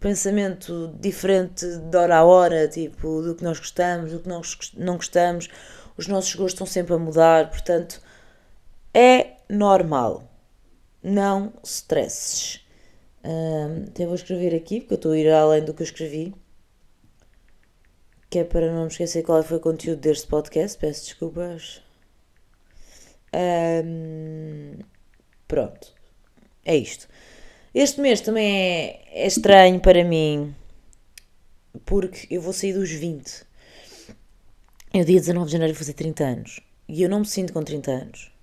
pensamento 0.00 0.94
diferente 1.00 1.64
de 1.64 1.96
hora 1.96 2.16
a 2.18 2.24
hora, 2.24 2.68
tipo, 2.68 3.22
do 3.22 3.34
que 3.34 3.42
nós 3.42 3.58
gostamos, 3.58 4.12
do 4.12 4.18
que 4.18 4.28
nós 4.28 4.70
não 4.76 4.96
gostamos, 4.96 5.48
os 5.96 6.06
nossos 6.08 6.34
gostos 6.34 6.52
estão 6.52 6.66
sempre 6.66 6.92
a 6.92 6.98
mudar, 6.98 7.48
portanto, 7.48 8.02
é 8.92 9.28
normal 9.48 10.24
não 11.02 11.54
stresses. 11.62 12.63
Até 13.88 14.04
vou 14.04 14.14
escrever 14.14 14.54
aqui, 14.54 14.80
porque 14.80 14.94
eu 14.94 14.96
estou 14.96 15.12
a 15.12 15.18
ir 15.18 15.30
além 15.30 15.64
do 15.64 15.72
que 15.72 15.82
eu 15.82 15.86
escrevi. 15.86 16.34
Que 18.28 18.40
é 18.40 18.44
para 18.44 18.72
não 18.72 18.82
me 18.82 18.88
esquecer 18.88 19.22
qual 19.22 19.42
foi 19.42 19.56
o 19.56 19.60
conteúdo 19.60 20.00
deste 20.00 20.26
podcast. 20.26 20.78
Peço 20.78 21.04
desculpas. 21.04 21.82
Um, 23.34 24.78
pronto. 25.48 25.94
é 26.64 26.76
isto. 26.76 27.08
Este 27.74 28.00
mês 28.00 28.20
também 28.20 28.46
é, 28.56 29.24
é 29.24 29.26
estranho 29.26 29.80
para 29.80 30.04
mim 30.04 30.54
porque 31.84 32.26
eu 32.30 32.40
vou 32.40 32.52
sair 32.52 32.72
dos 32.72 32.90
20. 32.90 33.44
Eu, 34.92 35.04
dia 35.04 35.18
19 35.18 35.46
de 35.46 35.52
janeiro, 35.52 35.74
vou 35.74 35.78
fazer 35.78 35.94
30 35.94 36.24
anos. 36.24 36.60
E 36.88 37.02
eu 37.02 37.08
não 37.08 37.20
me 37.20 37.26
sinto 37.26 37.52
com 37.52 37.62
30 37.62 37.90
anos. 37.90 38.33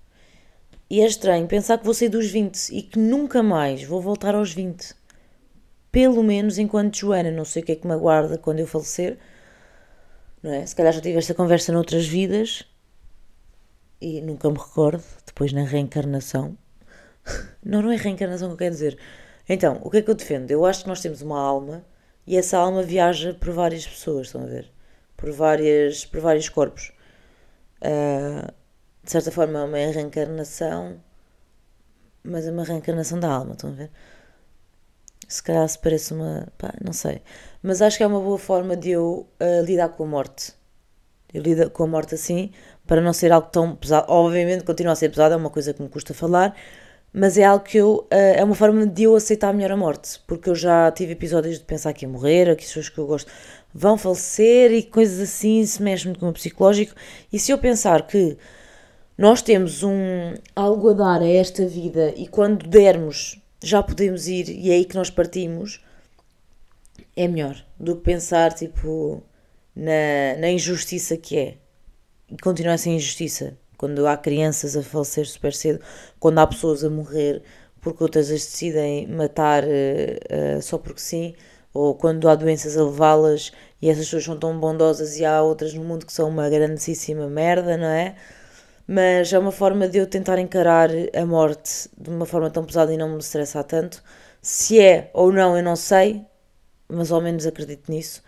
E 0.92 1.00
é 1.00 1.06
estranho 1.06 1.46
pensar 1.46 1.78
que 1.78 1.86
vou 1.86 1.94
sair 1.94 2.10
dos 2.10 2.30
20 2.30 2.68
e 2.68 2.82
que 2.82 2.98
nunca 2.98 3.42
mais 3.42 3.82
vou 3.82 3.98
voltar 3.98 4.34
aos 4.34 4.52
20. 4.52 4.94
Pelo 5.90 6.22
menos 6.22 6.58
enquanto 6.58 6.98
Joana. 6.98 7.30
Não 7.30 7.46
sei 7.46 7.62
o 7.62 7.64
que 7.64 7.72
é 7.72 7.76
que 7.76 7.86
me 7.86 7.94
aguarda 7.94 8.36
quando 8.36 8.58
eu 8.58 8.66
falecer. 8.66 9.16
Não 10.42 10.52
é? 10.52 10.66
Se 10.66 10.76
calhar 10.76 10.92
já 10.92 11.00
tive 11.00 11.16
esta 11.16 11.32
conversa 11.32 11.72
noutras 11.72 12.06
vidas 12.06 12.64
e 14.02 14.20
nunca 14.20 14.50
me 14.50 14.58
recordo. 14.58 15.02
Depois 15.24 15.50
na 15.54 15.64
reencarnação. 15.64 16.58
Não, 17.64 17.80
não 17.80 17.90
é 17.90 17.96
reencarnação 17.96 18.48
que 18.48 18.52
eu 18.52 18.58
quero 18.58 18.74
dizer. 18.74 18.98
Então, 19.48 19.80
o 19.82 19.88
que 19.88 19.96
é 19.96 20.02
que 20.02 20.10
eu 20.10 20.14
defendo? 20.14 20.50
Eu 20.50 20.66
acho 20.66 20.82
que 20.82 20.88
nós 20.88 21.00
temos 21.00 21.22
uma 21.22 21.40
alma 21.40 21.82
e 22.26 22.36
essa 22.36 22.58
alma 22.58 22.82
viaja 22.82 23.32
por 23.32 23.50
várias 23.50 23.86
pessoas, 23.86 24.26
estão 24.26 24.42
a 24.42 24.46
ver? 24.46 24.70
Por, 25.16 25.32
várias, 25.32 26.04
por 26.04 26.20
vários 26.20 26.50
corpos. 26.50 26.92
Uh, 27.80 28.52
de 29.02 29.10
certa 29.10 29.30
forma 29.30 29.58
é 29.58 29.64
uma 29.64 29.76
reencarnação, 29.92 31.00
mas 32.22 32.46
é 32.46 32.50
uma 32.50 32.64
reencarnação 32.64 33.18
da 33.18 33.30
alma, 33.32 33.52
estão 33.52 33.70
a 33.70 33.74
ver? 33.74 33.90
Se 35.28 35.42
calhar 35.42 35.68
se 35.68 35.78
parece 35.78 36.12
uma. 36.12 36.48
pá, 36.58 36.74
não 36.84 36.92
sei. 36.92 37.22
Mas 37.62 37.80
acho 37.82 37.96
que 37.96 38.02
é 38.04 38.06
uma 38.06 38.20
boa 38.20 38.38
forma 38.38 38.76
de 38.76 38.90
eu 38.90 39.26
uh, 39.40 39.64
lidar 39.64 39.88
com 39.90 40.04
a 40.04 40.06
morte. 40.06 40.52
Eu 41.32 41.42
lido 41.42 41.70
com 41.70 41.84
a 41.84 41.86
morte 41.86 42.14
assim, 42.14 42.50
para 42.86 43.00
não 43.00 43.12
ser 43.12 43.32
algo 43.32 43.48
tão 43.48 43.74
pesado. 43.74 44.06
Obviamente 44.12 44.64
continua 44.64 44.92
a 44.92 44.96
ser 44.96 45.08
pesado, 45.08 45.34
é 45.34 45.36
uma 45.36 45.50
coisa 45.50 45.72
que 45.72 45.82
me 45.82 45.88
custa 45.88 46.12
falar, 46.12 46.54
mas 47.12 47.38
é 47.38 47.44
algo 47.44 47.64
que 47.64 47.78
eu. 47.78 48.06
Uh, 48.12 48.36
é 48.36 48.44
uma 48.44 48.54
forma 48.54 48.86
de 48.86 49.04
eu 49.04 49.16
aceitar 49.16 49.52
melhor 49.54 49.72
a 49.72 49.76
morte, 49.76 50.20
porque 50.26 50.50
eu 50.50 50.54
já 50.54 50.90
tive 50.92 51.12
episódios 51.12 51.58
de 51.58 51.64
pensar 51.64 51.92
que 51.92 52.04
ia 52.04 52.08
morrer, 52.08 52.54
que 52.56 52.62
as 52.62 52.68
pessoas 52.68 52.88
que 52.88 52.98
eu 52.98 53.06
gosto 53.06 53.30
vão 53.74 53.96
falecer 53.96 54.72
e 54.72 54.82
coisas 54.82 55.18
assim, 55.20 55.60
isso 55.60 55.82
mexe 55.82 56.04
muito 56.06 56.20
com 56.20 56.28
o 56.28 56.32
psicológico. 56.32 56.94
E 57.32 57.38
se 57.38 57.50
eu 57.52 57.58
pensar 57.58 58.06
que 58.06 58.36
nós 59.16 59.42
temos 59.42 59.82
um 59.82 60.34
algo 60.56 60.90
a 60.90 60.92
dar 60.94 61.22
a 61.22 61.28
esta 61.28 61.66
vida 61.66 62.12
e 62.16 62.26
quando 62.26 62.66
dermos 62.66 63.40
já 63.62 63.82
podemos 63.82 64.26
ir 64.26 64.48
e 64.48 64.70
é 64.70 64.74
aí 64.74 64.84
que 64.84 64.96
nós 64.96 65.10
partimos, 65.10 65.84
é 67.16 67.28
melhor 67.28 67.64
do 67.78 67.96
que 67.96 68.02
pensar 68.02 68.52
tipo 68.52 69.22
na, 69.74 70.40
na 70.40 70.50
injustiça 70.50 71.16
que 71.16 71.38
é. 71.38 71.54
E 72.30 72.36
continuar 72.38 72.74
a 72.74 72.78
ser 72.78 72.90
injustiça 72.90 73.56
quando 73.76 74.06
há 74.06 74.16
crianças 74.16 74.76
a 74.76 74.82
falecer 74.82 75.26
super 75.26 75.52
cedo, 75.52 75.80
quando 76.18 76.38
há 76.38 76.46
pessoas 76.46 76.84
a 76.84 76.90
morrer 76.90 77.42
porque 77.82 78.02
outras 78.02 78.30
as 78.30 78.46
decidem 78.46 79.08
matar 79.08 79.64
uh, 79.64 80.62
só 80.62 80.78
porque 80.78 81.00
sim, 81.00 81.34
ou 81.74 81.94
quando 81.94 82.28
há 82.28 82.34
doenças 82.34 82.76
a 82.76 82.84
levá-las 82.84 83.52
e 83.82 83.90
essas 83.90 84.04
pessoas 84.04 84.24
são 84.24 84.38
tão 84.38 84.58
bondosas 84.58 85.18
e 85.18 85.24
há 85.24 85.42
outras 85.42 85.74
no 85.74 85.82
mundo 85.82 86.06
que 86.06 86.12
são 86.12 86.28
uma 86.28 86.48
grandíssima 86.48 87.28
merda, 87.28 87.76
não 87.76 87.88
é? 87.88 88.14
Mas 88.86 89.32
é 89.32 89.38
uma 89.38 89.52
forma 89.52 89.88
de 89.88 89.98
eu 89.98 90.06
tentar 90.06 90.38
encarar 90.38 90.90
a 91.14 91.24
morte 91.24 91.88
de 91.96 92.10
uma 92.10 92.26
forma 92.26 92.50
tão 92.50 92.64
pesada 92.64 92.92
e 92.92 92.96
não 92.96 93.08
me 93.08 93.18
estressar 93.18 93.64
tanto. 93.64 94.02
Se 94.40 94.80
é 94.80 95.10
ou 95.14 95.32
não, 95.32 95.56
eu 95.56 95.62
não 95.62 95.76
sei, 95.76 96.24
mas 96.88 97.12
ao 97.12 97.20
menos 97.20 97.46
acredito 97.46 97.90
nisso 97.90 98.22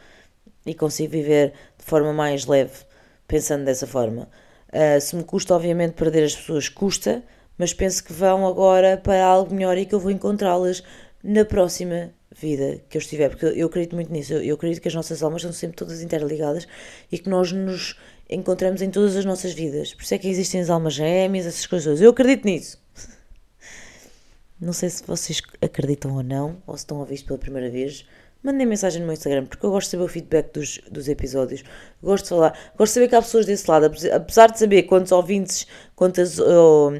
e 0.65 0.75
consigo 0.75 1.13
viver 1.13 1.53
de 1.79 1.85
forma 1.85 2.13
mais 2.13 2.47
leve, 2.47 2.85
pensando 3.27 3.65
dessa 3.65 3.87
forma. 3.87 4.29
Uh, 4.69 5.01
se 5.01 5.15
me 5.15 5.25
custa, 5.25 5.55
obviamente, 5.55 5.93
perder 5.93 6.25
as 6.25 6.35
pessoas, 6.35 6.69
custa, 6.69 7.23
mas 7.59 7.73
penso 7.73 8.03
que 8.03 8.13
vão 8.13 8.47
agora 8.47 8.97
para 8.97 9.25
algo 9.25 9.55
melhor 9.55 9.77
e 9.77 9.87
que 9.87 9.95
eu 9.95 10.01
vou 10.01 10.11
encontrá-las 10.11 10.83
na 11.23 11.45
próxima 11.45 12.13
vida 12.35 12.81
que 12.89 12.97
eu 12.97 13.01
estiver, 13.01 13.31
porque 13.31 13.47
eu, 13.47 13.67
acredito 13.67 13.95
muito 13.95 14.13
nisso. 14.13 14.35
Eu, 14.35 14.43
eu, 14.43 14.55
acredito 14.57 14.83
que 14.83 14.89
as 14.89 14.95
nossas 14.95 15.23
almas 15.23 15.43
são 15.43 15.53
sempre 15.53 15.77
todas 15.77 16.03
interligadas 16.03 16.67
e 17.11 17.19
que 17.19 17.29
nós 17.29 17.53
nos 17.53 17.99
encontramos 18.29 18.83
em 18.83 18.91
todas 18.91 19.17
as 19.17 19.25
nossas 19.25 19.53
vidas. 19.53 19.95
Por 19.95 20.03
isso 20.03 20.15
é 20.15 20.19
que 20.19 20.29
existem 20.29 20.61
as 20.61 20.71
almas 20.71 20.95
gêmeas, 20.95 21.47
essas 21.47 21.67
coisas. 21.67 22.01
Eu 22.01 22.11
acredito 22.11 22.45
nisso. 22.45 22.79
Não 24.61 24.73
sei 24.73 24.89
se 24.91 25.05
vocês 25.07 25.43
acreditam 25.61 26.15
ou 26.15 26.23
não, 26.23 26.63
ou 26.67 26.77
se 26.77 26.85
estão 26.85 26.99
a 26.99 27.01
ouvir 27.01 27.17
isto 27.17 27.27
pela 27.27 27.39
primeira 27.39 27.69
vez, 27.69 28.07
mandem 28.43 28.67
mensagem 28.67 29.01
no 29.01 29.07
meu 29.07 29.15
Instagram, 29.15 29.47
porque 29.47 29.65
eu 29.65 29.71
gosto 29.71 29.87
de 29.87 29.91
saber 29.93 30.05
o 30.05 30.09
feedback 30.09 30.53
dos, 30.53 30.79
dos 30.91 31.09
episódios. 31.09 31.65
Gosto 32.03 32.25
de 32.25 32.29
falar, 32.29 32.59
gosto 32.77 32.91
de 32.91 32.95
saber 32.95 33.09
que 33.09 33.15
há 33.17 33.23
pessoas 33.23 33.47
desse 33.47 33.69
lado, 33.71 33.91
apesar 34.13 34.51
de 34.51 34.59
saber 34.59 34.83
quantos 34.85 35.13
ouvintes, 35.13 35.67
quantas, 35.97 36.39
oh, 36.39 36.93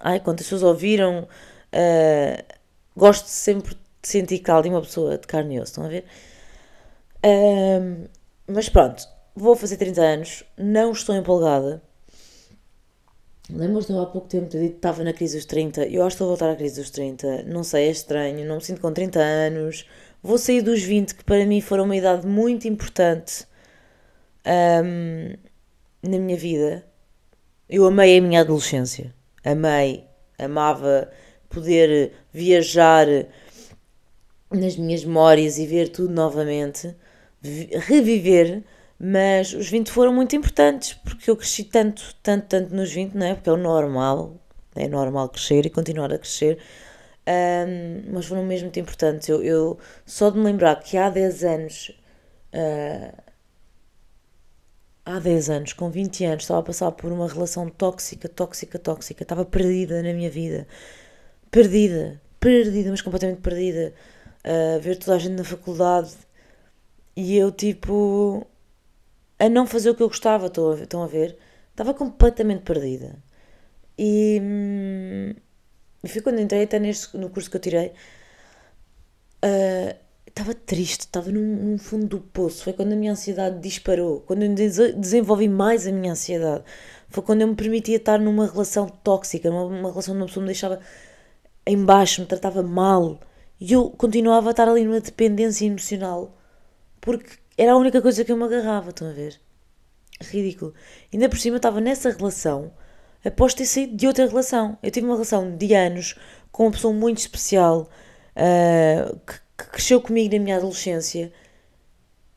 ai, 0.00 0.20
quantas 0.20 0.46
pessoas 0.46 0.62
ouviram, 0.62 1.26
uh, 1.72 2.54
gosto 2.94 3.26
sempre 3.26 3.74
de 3.74 4.08
sentir 4.08 4.38
que 4.38 4.50
há 4.50 4.56
ali 4.56 4.68
uma 4.68 4.82
pessoa 4.82 5.16
de 5.18 5.26
carne 5.26 5.56
e 5.56 5.60
osso, 5.60 5.72
estão 5.72 5.84
a 5.84 5.88
ver? 5.88 6.04
Uh, 7.24 8.08
mas 8.46 8.68
pronto, 8.68 9.08
vou 9.36 9.54
fazer 9.54 9.76
30 9.76 10.00
anos, 10.00 10.44
não 10.56 10.92
estou 10.92 11.14
empolgada. 11.14 11.82
Lembro-me 13.48 13.98
há 14.00 14.06
pouco 14.06 14.26
tempo 14.26 14.48
ter 14.48 14.58
dito 14.60 14.72
que 14.72 14.78
estava 14.78 15.04
na 15.04 15.12
crise 15.12 15.36
dos 15.36 15.46
30. 15.46 15.86
Eu 15.86 16.02
acho 16.02 16.16
que 16.16 16.22
estou 16.22 16.26
a 16.26 16.28
voltar 16.30 16.50
à 16.50 16.56
crise 16.56 16.80
dos 16.80 16.90
30. 16.90 17.44
Não 17.44 17.62
sei, 17.62 17.86
é 17.86 17.90
estranho. 17.90 18.44
Não 18.44 18.56
me 18.56 18.60
sinto 18.60 18.80
com 18.80 18.92
30 18.92 19.20
anos. 19.20 19.86
Vou 20.20 20.36
sair 20.36 20.62
dos 20.62 20.82
20, 20.82 21.14
que 21.14 21.24
para 21.24 21.46
mim 21.46 21.60
foram 21.60 21.84
uma 21.84 21.94
idade 21.94 22.26
muito 22.26 22.66
importante 22.66 23.46
um, 24.44 25.36
na 26.02 26.18
minha 26.18 26.36
vida. 26.36 26.84
Eu 27.68 27.86
amei 27.86 28.18
a 28.18 28.22
minha 28.22 28.40
adolescência. 28.40 29.14
Amei, 29.44 30.04
amava 30.38 31.08
poder 31.48 32.12
viajar 32.32 33.06
nas 34.50 34.76
minhas 34.76 35.04
memórias 35.04 35.58
e 35.58 35.66
ver 35.66 35.88
tudo 35.88 36.12
novamente, 36.12 36.94
reviver, 37.42 38.64
mas 38.98 39.52
os 39.52 39.68
20 39.68 39.90
foram 39.90 40.12
muito 40.12 40.34
importantes 40.36 40.94
porque 40.94 41.30
eu 41.30 41.36
cresci 41.36 41.64
tanto, 41.64 42.02
tanto, 42.22 42.46
tanto 42.46 42.74
nos 42.74 42.92
20, 42.92 43.14
não 43.14 43.26
é? 43.26 43.34
Porque 43.34 43.48
é 43.48 43.52
o 43.52 43.56
normal, 43.56 44.36
é 44.74 44.88
normal 44.88 45.28
crescer 45.28 45.66
e 45.66 45.70
continuar 45.70 46.12
a 46.12 46.18
crescer 46.18 46.58
um, 47.26 48.12
mas 48.12 48.26
foram 48.26 48.44
mesmo 48.44 48.66
muito 48.66 48.78
importantes. 48.80 49.28
Eu, 49.28 49.42
eu, 49.42 49.78
só 50.04 50.30
de 50.30 50.38
me 50.38 50.44
lembrar 50.44 50.76
que 50.76 50.96
há 50.96 51.10
10 51.10 51.44
anos, 51.44 51.90
uh, 52.54 53.22
há 55.04 55.18
10 55.18 55.50
anos, 55.50 55.72
com 55.72 55.90
20 55.90 56.24
anos, 56.24 56.44
estava 56.44 56.60
a 56.60 56.62
passar 56.62 56.92
por 56.92 57.10
uma 57.12 57.28
relação 57.28 57.68
tóxica, 57.68 58.28
tóxica, 58.28 58.78
tóxica, 58.78 59.22
estava 59.22 59.44
perdida 59.44 60.02
na 60.02 60.12
minha 60.12 60.30
vida, 60.30 60.66
perdida, 61.50 62.20
perdida, 62.40 62.90
mas 62.90 63.02
completamente 63.02 63.40
perdida. 63.40 63.92
Uh, 64.44 64.80
ver 64.80 64.96
toda 64.96 65.16
a 65.16 65.18
gente 65.18 65.34
na 65.34 65.42
faculdade 65.44 66.12
e 67.16 67.36
eu, 67.36 67.50
tipo, 67.50 68.46
a 69.38 69.48
não 69.48 69.66
fazer 69.66 69.90
o 69.90 69.94
que 69.94 70.02
eu 70.02 70.08
gostava, 70.08 70.46
estão 70.46 71.02
a 71.02 71.06
ver? 71.06 71.36
Estava 71.70 71.94
completamente 71.94 72.62
perdida. 72.62 73.16
E. 73.98 74.40
Hum, 74.42 75.34
foi 76.06 76.22
quando 76.22 76.40
entrei 76.40 76.64
até 76.64 76.78
neste, 76.78 77.16
no 77.16 77.30
curso 77.30 77.50
que 77.50 77.56
eu 77.56 77.60
tirei. 77.60 77.92
Uh, 79.44 79.94
estava 80.26 80.54
triste, 80.54 81.00
estava 81.00 81.30
num, 81.30 81.56
num, 81.56 81.78
fundo 81.78 82.06
do 82.06 82.20
poço. 82.20 82.64
Foi 82.64 82.72
quando 82.72 82.92
a 82.92 82.96
minha 82.96 83.12
ansiedade 83.12 83.58
disparou, 83.60 84.20
quando 84.20 84.42
eu 84.42 84.54
desenvolvi 84.54 85.48
mais 85.48 85.86
a 85.86 85.92
minha 85.92 86.12
ansiedade. 86.12 86.64
Foi 87.08 87.22
quando 87.22 87.42
eu 87.42 87.48
me 87.48 87.54
permitia 87.54 87.96
estar 87.96 88.18
numa 88.18 88.46
relação 88.46 88.88
tóxica, 88.88 89.50
numa, 89.50 89.68
numa 89.68 89.90
relação 89.90 90.14
onde 90.14 90.22
uma 90.22 90.26
pessoa 90.28 90.42
me 90.42 90.48
deixava 90.48 90.80
em 91.66 91.82
baixo, 91.84 92.20
me 92.20 92.26
tratava 92.26 92.62
mal. 92.62 93.20
E 93.60 93.72
eu 93.72 93.90
continuava 93.90 94.50
a 94.50 94.52
estar 94.52 94.68
ali 94.68 94.84
numa 94.84 95.00
dependência 95.00 95.66
emocional, 95.66 96.36
porque 97.00 97.38
era 97.56 97.72
a 97.72 97.76
única 97.76 98.02
coisa 98.02 98.24
que 98.24 98.32
eu 98.32 98.36
me 98.36 98.44
agarrava, 98.44 98.90
estão 98.90 99.08
a 99.08 99.12
ver? 99.12 99.40
Ridículo. 100.20 100.74
Ainda 101.12 101.28
por 101.28 101.38
cima 101.38 101.56
eu 101.56 101.58
estava 101.58 101.80
nessa 101.80 102.10
relação 102.10 102.72
após 103.24 103.54
ter 103.54 103.66
saído 103.66 103.96
de 103.96 104.06
outra 104.06 104.26
relação. 104.26 104.78
Eu 104.82 104.90
tive 104.90 105.06
uma 105.06 105.14
relação 105.14 105.56
de 105.56 105.74
anos 105.74 106.14
com 106.52 106.64
uma 106.64 106.72
pessoa 106.72 106.92
muito 106.92 107.18
especial 107.18 107.88
uh, 108.36 109.18
que, 109.26 109.34
que, 109.58 109.70
cresceu 109.70 110.00
comigo 110.00 110.34
na 110.34 110.42
minha 110.42 110.56
adolescência 110.56 111.32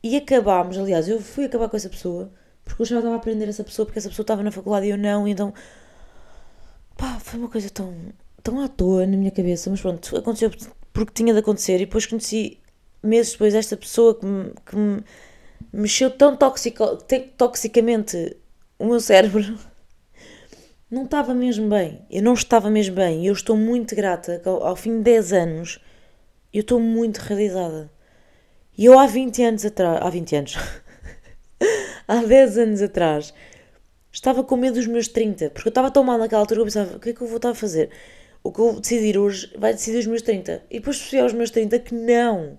e 0.02 0.16
acabámos. 0.16 0.78
Aliás, 0.78 1.08
eu 1.08 1.20
fui 1.20 1.44
acabar 1.44 1.68
com 1.68 1.76
essa 1.76 1.88
pessoa 1.88 2.32
porque 2.64 2.82
eu 2.82 2.86
já 2.86 2.96
estava 2.98 3.14
a 3.14 3.18
aprender 3.18 3.48
essa 3.48 3.64
pessoa 3.64 3.86
porque 3.86 3.98
essa 3.98 4.08
pessoa 4.08 4.24
estava 4.24 4.42
na 4.42 4.50
faculdade 4.50 4.86
e 4.86 4.90
eu 4.90 4.98
não, 4.98 5.26
e 5.26 5.32
então 5.32 5.52
pá, 6.96 7.18
foi 7.20 7.38
uma 7.38 7.48
coisa 7.48 7.68
tão, 7.70 7.94
tão 8.42 8.60
à 8.60 8.68
toa 8.68 9.06
na 9.06 9.16
minha 9.16 9.30
cabeça. 9.30 9.70
Mas 9.70 9.80
pronto, 9.80 10.16
aconteceu 10.16 10.50
porque 10.92 11.12
tinha 11.14 11.32
de 11.32 11.40
acontecer 11.40 11.76
e 11.76 11.86
depois 11.86 12.06
conheci 12.06 12.60
meses 13.02 13.32
depois 13.32 13.54
esta 13.54 13.76
pessoa 13.76 14.14
que 14.14 14.26
me, 14.26 14.52
que 14.66 14.76
me 14.76 15.04
mexeu 15.72 16.10
tão 16.10 16.36
toxico, 16.36 16.98
toxicamente 17.36 18.36
o 18.78 18.86
meu 18.86 19.00
cérebro 19.00 19.42
não 20.90 21.04
estava 21.04 21.34
mesmo 21.34 21.68
bem. 21.68 22.04
Eu 22.10 22.22
não 22.22 22.34
estava 22.34 22.70
mesmo 22.70 22.96
bem. 22.96 23.22
E 23.22 23.26
eu 23.26 23.32
estou 23.32 23.56
muito 23.56 23.94
grata 23.94 24.40
ao, 24.44 24.66
ao 24.66 24.76
fim 24.76 24.98
de 24.98 25.04
10 25.04 25.32
anos, 25.32 25.80
eu 26.52 26.60
estou 26.60 26.80
muito 26.80 27.18
realizada. 27.18 27.90
E 28.76 28.84
eu 28.86 28.98
há 28.98 29.06
20 29.06 29.42
anos 29.42 29.64
atrás. 29.64 30.00
Há 30.02 30.10
20 30.10 30.36
anos. 30.36 30.56
há 32.08 32.16
10 32.16 32.58
anos 32.58 32.82
atrás. 32.82 33.34
Estava 34.12 34.42
com 34.42 34.56
medo 34.56 34.74
dos 34.74 34.86
meus 34.86 35.08
30. 35.08 35.50
Porque 35.50 35.68
eu 35.68 35.70
estava 35.70 35.90
tão 35.90 36.02
mal 36.02 36.18
naquela 36.18 36.40
altura 36.40 36.60
que 36.60 36.62
eu 36.62 36.66
pensava: 36.66 36.96
o 36.96 37.00
que 37.00 37.10
é 37.10 37.12
que 37.12 37.20
eu 37.20 37.26
vou 37.26 37.36
estar 37.36 37.50
a 37.50 37.54
fazer? 37.54 37.90
o 38.42 38.50
que 38.50 38.60
eu 38.60 38.72
vou 38.72 38.80
decidir 38.80 39.18
hoje 39.18 39.52
vai 39.56 39.72
decidir 39.72 39.98
os 39.98 40.06
meus 40.06 40.22
30. 40.22 40.62
E 40.70 40.78
depois 40.78 40.98
percebi 40.98 41.22
aos 41.22 41.32
meus 41.32 41.50
30 41.50 41.78
que 41.78 41.94
não. 41.94 42.58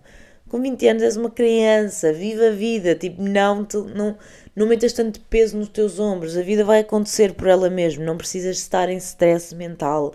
Com 0.51 0.62
20 0.62 0.86
anos 0.89 1.03
és 1.03 1.15
uma 1.15 1.29
criança, 1.29 2.12
viva 2.12 2.48
a 2.48 2.51
vida, 2.51 2.93
tipo, 2.93 3.22
não, 3.22 3.63
te, 3.63 3.77
não, 3.77 4.17
não 4.53 4.67
metas 4.67 4.91
tanto 4.91 5.22
peso 5.22 5.58
nos 5.58 5.70
teus 5.70 5.98
ombros, 5.98 6.36
a 6.36 6.41
vida 6.41 6.65
vai 6.65 6.81
acontecer 6.81 7.34
por 7.36 7.48
ela 7.48 7.70
mesma, 7.70 8.03
não 8.03 8.17
precisas 8.17 8.58
estar 8.58 8.89
em 8.89 8.98
stress 8.98 9.55
mental 9.55 10.13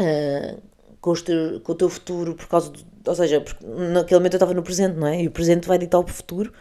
uh, 0.00 0.60
com, 1.00 1.14
teu, 1.14 1.60
com, 1.60 1.70
o 1.70 1.74
teu 1.76 1.88
futuro, 1.88 2.34
por 2.34 2.48
causa, 2.48 2.70
do, 2.70 2.84
ou 3.06 3.14
seja, 3.14 3.44
naquele 3.92 4.18
momento 4.18 4.34
eu 4.34 4.38
estava 4.38 4.52
no 4.52 4.64
presente, 4.64 4.96
não 4.96 5.06
é? 5.06 5.22
E 5.22 5.28
o 5.28 5.30
presente 5.30 5.68
vai 5.68 5.78
ditar 5.78 6.00
o 6.00 6.06
futuro. 6.08 6.52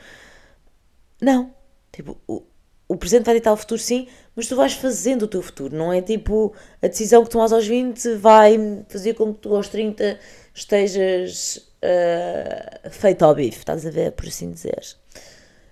Não, 1.19 1.51
tipo, 1.91 2.19
o, 2.27 2.43
o 2.87 2.97
presente 2.97 3.25
vai 3.25 3.33
ditar 3.33 3.51
o 3.51 3.57
futuro 3.57 3.81
sim, 3.81 4.07
mas 4.35 4.47
tu 4.47 4.55
vais 4.55 4.73
fazendo 4.73 5.23
o 5.23 5.27
teu 5.27 5.41
futuro, 5.41 5.75
não 5.75 5.91
é 5.91 6.03
tipo 6.03 6.53
a 6.83 6.87
decisão 6.87 7.23
que 7.23 7.31
tomas 7.31 7.51
aos 7.51 7.65
20 7.65 8.13
vai 8.17 8.85
fazer 8.89 9.15
com 9.15 9.33
que 9.33 9.39
tu 9.39 9.55
aos 9.55 9.69
30 9.69 10.19
estejas 10.53 11.70
uh, 11.83 12.89
feito 12.89 13.23
ao 13.23 13.35
bife, 13.35 13.59
estás 13.59 13.85
a 13.85 13.89
ver, 13.89 14.11
por 14.13 14.27
assim 14.27 14.51
dizer. 14.51 14.81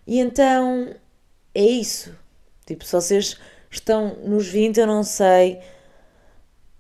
E 0.06 0.20
então 0.20 0.94
é 1.54 1.64
isso. 1.64 2.16
Tipo, 2.66 2.86
se 2.86 2.92
vocês 2.92 3.38
estão 3.70 4.16
nos 4.24 4.48
20, 4.48 4.80
eu 4.80 4.88
não 4.88 5.04
sei, 5.04 5.60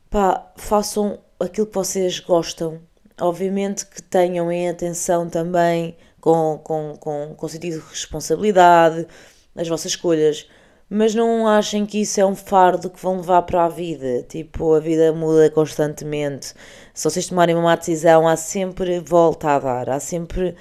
pá, 0.10 0.52
façam 0.58 1.20
aquilo 1.40 1.68
que 1.68 1.76
vocês 1.76 2.20
gostam. 2.20 2.80
Obviamente 3.20 3.86
que 3.86 4.02
tenham 4.02 4.52
em 4.52 4.70
atenção 4.70 5.30
também 5.30 5.98
com, 6.22 6.60
com, 6.64 6.96
com, 6.98 7.36
com 7.36 7.48
sentido 7.48 7.82
de 7.82 7.90
responsabilidade 7.90 9.08
as 9.56 9.68
vossas 9.68 9.92
escolhas, 9.92 10.48
mas 10.90 11.14
não 11.14 11.48
achem 11.48 11.86
que 11.86 12.02
isso 12.02 12.20
é 12.20 12.26
um 12.26 12.36
fardo 12.36 12.90
que 12.90 13.00
vão 13.00 13.18
levar 13.18 13.44
para 13.44 13.66
a 13.66 13.70
vida. 13.70 14.24
Tipo, 14.24 14.74
a 14.74 14.80
vida 14.80 15.14
muda 15.14 15.50
constantemente. 15.52 16.54
Se 16.94 17.04
vocês 17.04 17.28
tomarem 17.28 17.56
uma 17.56 17.64
má 17.64 17.76
decisão, 17.76 18.28
há 18.28 18.36
sempre 18.36 19.00
volta 19.00 19.52
a 19.52 19.60
dar, 19.60 19.90
há 19.90 20.00
sempre 20.00 20.56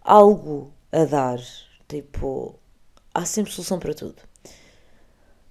algo 0.00 0.72
a 0.90 1.04
dar. 1.04 1.38
Tipo, 1.86 2.58
há 3.14 3.24
sempre 3.26 3.52
solução 3.52 3.78
para 3.78 3.92
tudo. 3.92 4.16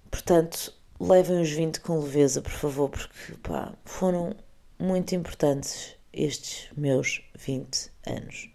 Portanto, 0.10 0.74
levem 1.00 1.42
os 1.42 1.52
20 1.52 1.82
com 1.82 2.00
leveza, 2.00 2.42
por 2.42 2.52
favor, 2.52 2.90
porque 2.90 3.34
pá, 3.44 3.74
foram 3.86 4.36
muito 4.80 5.14
importantes 5.14 5.96
estes 6.12 6.70
meus 6.76 7.22
20 7.38 7.92
anos. 8.08 8.50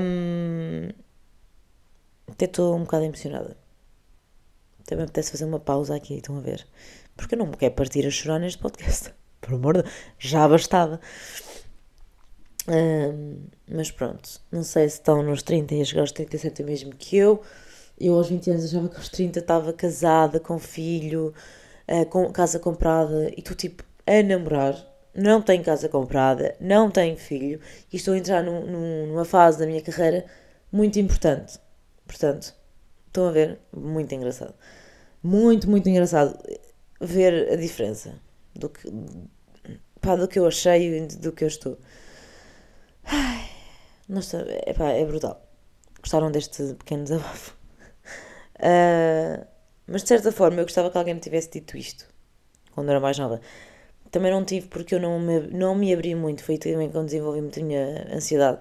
Um, 0.00 0.88
até 2.28 2.46
estou 2.46 2.74
um 2.74 2.84
bocado 2.84 3.04
emocionada. 3.04 3.65
Também 4.86 5.04
apetece 5.04 5.32
fazer 5.32 5.44
uma 5.44 5.58
pausa 5.58 5.96
aqui, 5.96 6.14
estão 6.14 6.38
a 6.38 6.40
ver? 6.40 6.66
Porque 7.16 7.34
eu 7.34 7.38
não 7.38 7.46
me 7.46 7.56
quero 7.56 7.74
partir 7.74 8.06
a 8.06 8.10
chorar 8.10 8.38
neste 8.38 8.58
podcast. 8.58 9.12
Por 9.40 9.54
amor 9.54 9.82
de 9.82 9.90
já 10.18 10.46
bastava. 10.48 11.00
Um, 12.68 13.46
mas 13.68 13.90
pronto, 13.90 14.40
não 14.50 14.64
sei 14.64 14.88
se 14.88 14.96
estão 14.96 15.22
nos 15.22 15.42
30 15.42 15.74
e 15.74 15.82
a 15.82 15.84
chegar 15.84 16.00
aos 16.00 16.12
37 16.12 16.62
o 16.62 16.66
mesmo 16.66 16.92
que 16.94 17.16
eu. 17.16 17.42
Eu 17.98 18.14
aos 18.14 18.28
20 18.28 18.50
anos 18.50 18.64
achava 18.66 18.88
que 18.88 18.96
aos 18.96 19.08
30 19.08 19.38
estava 19.38 19.72
casada, 19.72 20.38
com 20.38 20.58
filho, 20.58 21.32
uh, 21.88 22.06
com 22.06 22.30
casa 22.30 22.58
comprada 22.58 23.30
e 23.30 23.40
estou 23.40 23.56
tipo 23.56 23.84
a 24.06 24.22
namorar. 24.22 24.74
Não 25.14 25.40
tenho 25.40 25.64
casa 25.64 25.88
comprada, 25.88 26.54
não 26.60 26.90
tenho 26.90 27.16
filho 27.16 27.58
e 27.92 27.96
estou 27.96 28.14
a 28.14 28.18
entrar 28.18 28.42
num, 28.42 28.66
num, 28.66 29.06
numa 29.06 29.24
fase 29.24 29.58
da 29.58 29.66
minha 29.66 29.80
carreira 29.80 30.26
muito 30.70 30.98
importante. 30.98 31.58
Portanto, 32.06 32.54
estão 33.16 33.28
a 33.28 33.32
ver? 33.32 33.58
Muito 33.74 34.14
engraçado. 34.14 34.54
Muito, 35.22 35.68
muito 35.68 35.88
engraçado 35.88 36.38
ver 37.00 37.52
a 37.52 37.56
diferença 37.56 38.20
do 38.54 38.68
que, 38.68 38.88
pá, 40.00 40.16
do 40.16 40.28
que 40.28 40.38
eu 40.38 40.46
achei 40.46 40.98
e 40.98 41.06
do 41.06 41.32
que 41.32 41.44
eu 41.44 41.48
estou. 41.48 41.78
Ai, 43.04 43.48
nossa, 44.08 44.44
é, 44.48 44.72
pá, 44.72 44.90
é 44.90 45.04
brutal. 45.04 45.42
Gostaram 46.00 46.30
deste 46.30 46.74
pequeno 46.74 47.04
desabafo? 47.04 47.56
Uh, 48.56 49.46
mas 49.88 50.02
de 50.02 50.08
certa 50.08 50.30
forma 50.32 50.60
eu 50.60 50.64
gostava 50.64 50.90
que 50.90 50.98
alguém 50.98 51.14
me 51.14 51.20
tivesse 51.20 51.50
dito 51.50 51.76
isto 51.76 52.06
quando 52.72 52.90
era 52.90 53.00
mais 53.00 53.18
nova. 53.18 53.40
Também 54.10 54.30
não 54.30 54.44
tive 54.44 54.68
porque 54.68 54.94
eu 54.94 55.00
não 55.00 55.18
me, 55.18 55.40
não 55.48 55.74
me 55.74 55.92
abri 55.92 56.14
muito. 56.14 56.42
Foi 56.44 56.58
também 56.58 56.90
quando 56.90 57.06
desenvolvi 57.06 57.40
muito 57.40 57.60
a 57.60 57.62
minha 57.64 58.14
ansiedade. 58.14 58.60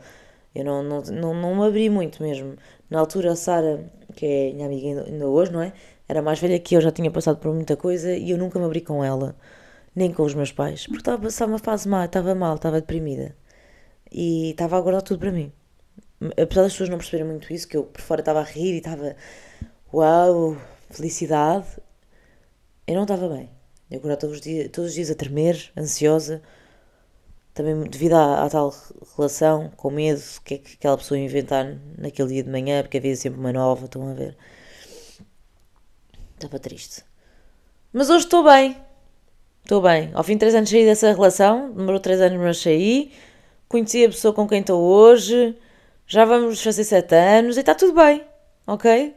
Eu 0.53 0.63
não, 0.65 0.81
não, 0.83 1.01
não, 1.01 1.33
não 1.33 1.55
me 1.55 1.67
abri 1.67 1.89
muito 1.89 2.23
mesmo. 2.23 2.55
Na 2.89 2.99
altura, 2.99 3.31
a 3.31 3.35
Sara, 3.35 3.91
que 4.15 4.25
é 4.25 4.53
minha 4.53 4.67
amiga 4.67 5.03
ainda 5.03 5.27
hoje, 5.27 5.51
não 5.51 5.61
é? 5.61 5.73
Era 6.07 6.21
mais 6.21 6.39
velha 6.39 6.59
que 6.59 6.75
eu, 6.75 6.81
já 6.81 6.91
tinha 6.91 7.09
passado 7.09 7.37
por 7.37 7.53
muita 7.53 7.75
coisa 7.75 8.13
e 8.13 8.29
eu 8.29 8.37
nunca 8.37 8.59
me 8.59 8.65
abri 8.65 8.81
com 8.81 9.03
ela, 9.03 9.35
nem 9.95 10.11
com 10.11 10.23
os 10.23 10.33
meus 10.33 10.51
pais, 10.51 10.85
porque 10.85 10.99
estava 10.99 11.17
a 11.17 11.21
passar 11.21 11.47
uma 11.47 11.57
fase 11.59 11.87
má, 11.87 12.05
estava 12.05 12.35
mal, 12.35 12.55
estava 12.55 12.79
deprimida 12.79 13.35
e 14.11 14.51
estava 14.51 14.77
a 14.77 14.81
guardar 14.81 15.01
tudo 15.01 15.19
para 15.19 15.31
mim. 15.31 15.51
Apesar 16.41 16.63
das 16.63 16.73
pessoas 16.73 16.89
não 16.89 16.97
perceberem 16.97 17.27
muito 17.27 17.51
isso, 17.51 17.67
que 17.67 17.75
eu 17.75 17.83
por 17.83 18.01
fora 18.01 18.21
estava 18.21 18.39
a 18.39 18.43
rir 18.43 18.73
e 18.73 18.77
estava 18.77 19.15
uau, 19.93 20.57
felicidade, 20.89 21.67
eu 22.87 22.95
não 22.95 23.03
estava 23.03 23.27
bem. 23.27 23.49
Eu 23.89 23.99
agora 23.99 24.17
todos 24.17 24.37
os 24.37 24.41
dias, 24.41 24.69
todos 24.71 24.89
os 24.91 24.95
dias 24.95 25.11
a 25.11 25.15
tremer, 25.15 25.71
ansiosa, 25.77 26.41
também 27.55 27.73
devido 27.85 28.13
à, 28.13 28.43
à, 28.43 28.49
tal 28.49 28.71
relação, 29.15 29.71
com 29.77 29.89
medo, 29.89 30.21
o 30.37 30.41
que 30.41 30.55
é 30.55 30.57
que 30.57 30.73
aquela 30.73 30.97
pessoa 30.97 31.17
inventar 31.17 31.65
naquele 31.97 32.27
dia 32.27 32.43
de 32.43 32.49
manhã, 32.49 32.83
porque 32.83 32.97
havia 32.97 33.15
sempre 33.15 33.39
uma 33.39 33.53
nova, 33.53 33.85
estão 33.85 34.07
a 34.09 34.13
ver. 34.13 34.37
Estava 36.35 36.59
triste. 36.59 37.03
Mas 37.93 38.09
hoje 38.09 38.25
estou 38.25 38.43
bem. 38.43 38.77
Estou 39.63 39.81
bem. 39.81 40.11
Ao 40.13 40.21
fim 40.21 40.33
de 40.33 40.39
3 40.39 40.55
anos 40.55 40.69
saí 40.69 40.85
dessa 40.85 41.13
relação, 41.13 41.71
demorou 41.71 41.99
3 41.99 42.21
anos 42.21 42.39
mas 42.39 42.57
saí, 42.57 43.13
conheci 43.69 44.03
a 44.03 44.09
pessoa 44.09 44.33
com 44.33 44.45
quem 44.47 44.59
estou 44.59 44.81
hoje, 44.81 45.57
já 46.05 46.25
vamos 46.25 46.61
fazer 46.61 46.83
7 46.83 47.15
anos 47.15 47.55
e 47.55 47.61
está 47.61 47.73
tudo 47.73 47.93
bem, 47.93 48.21
ok? 48.67 49.15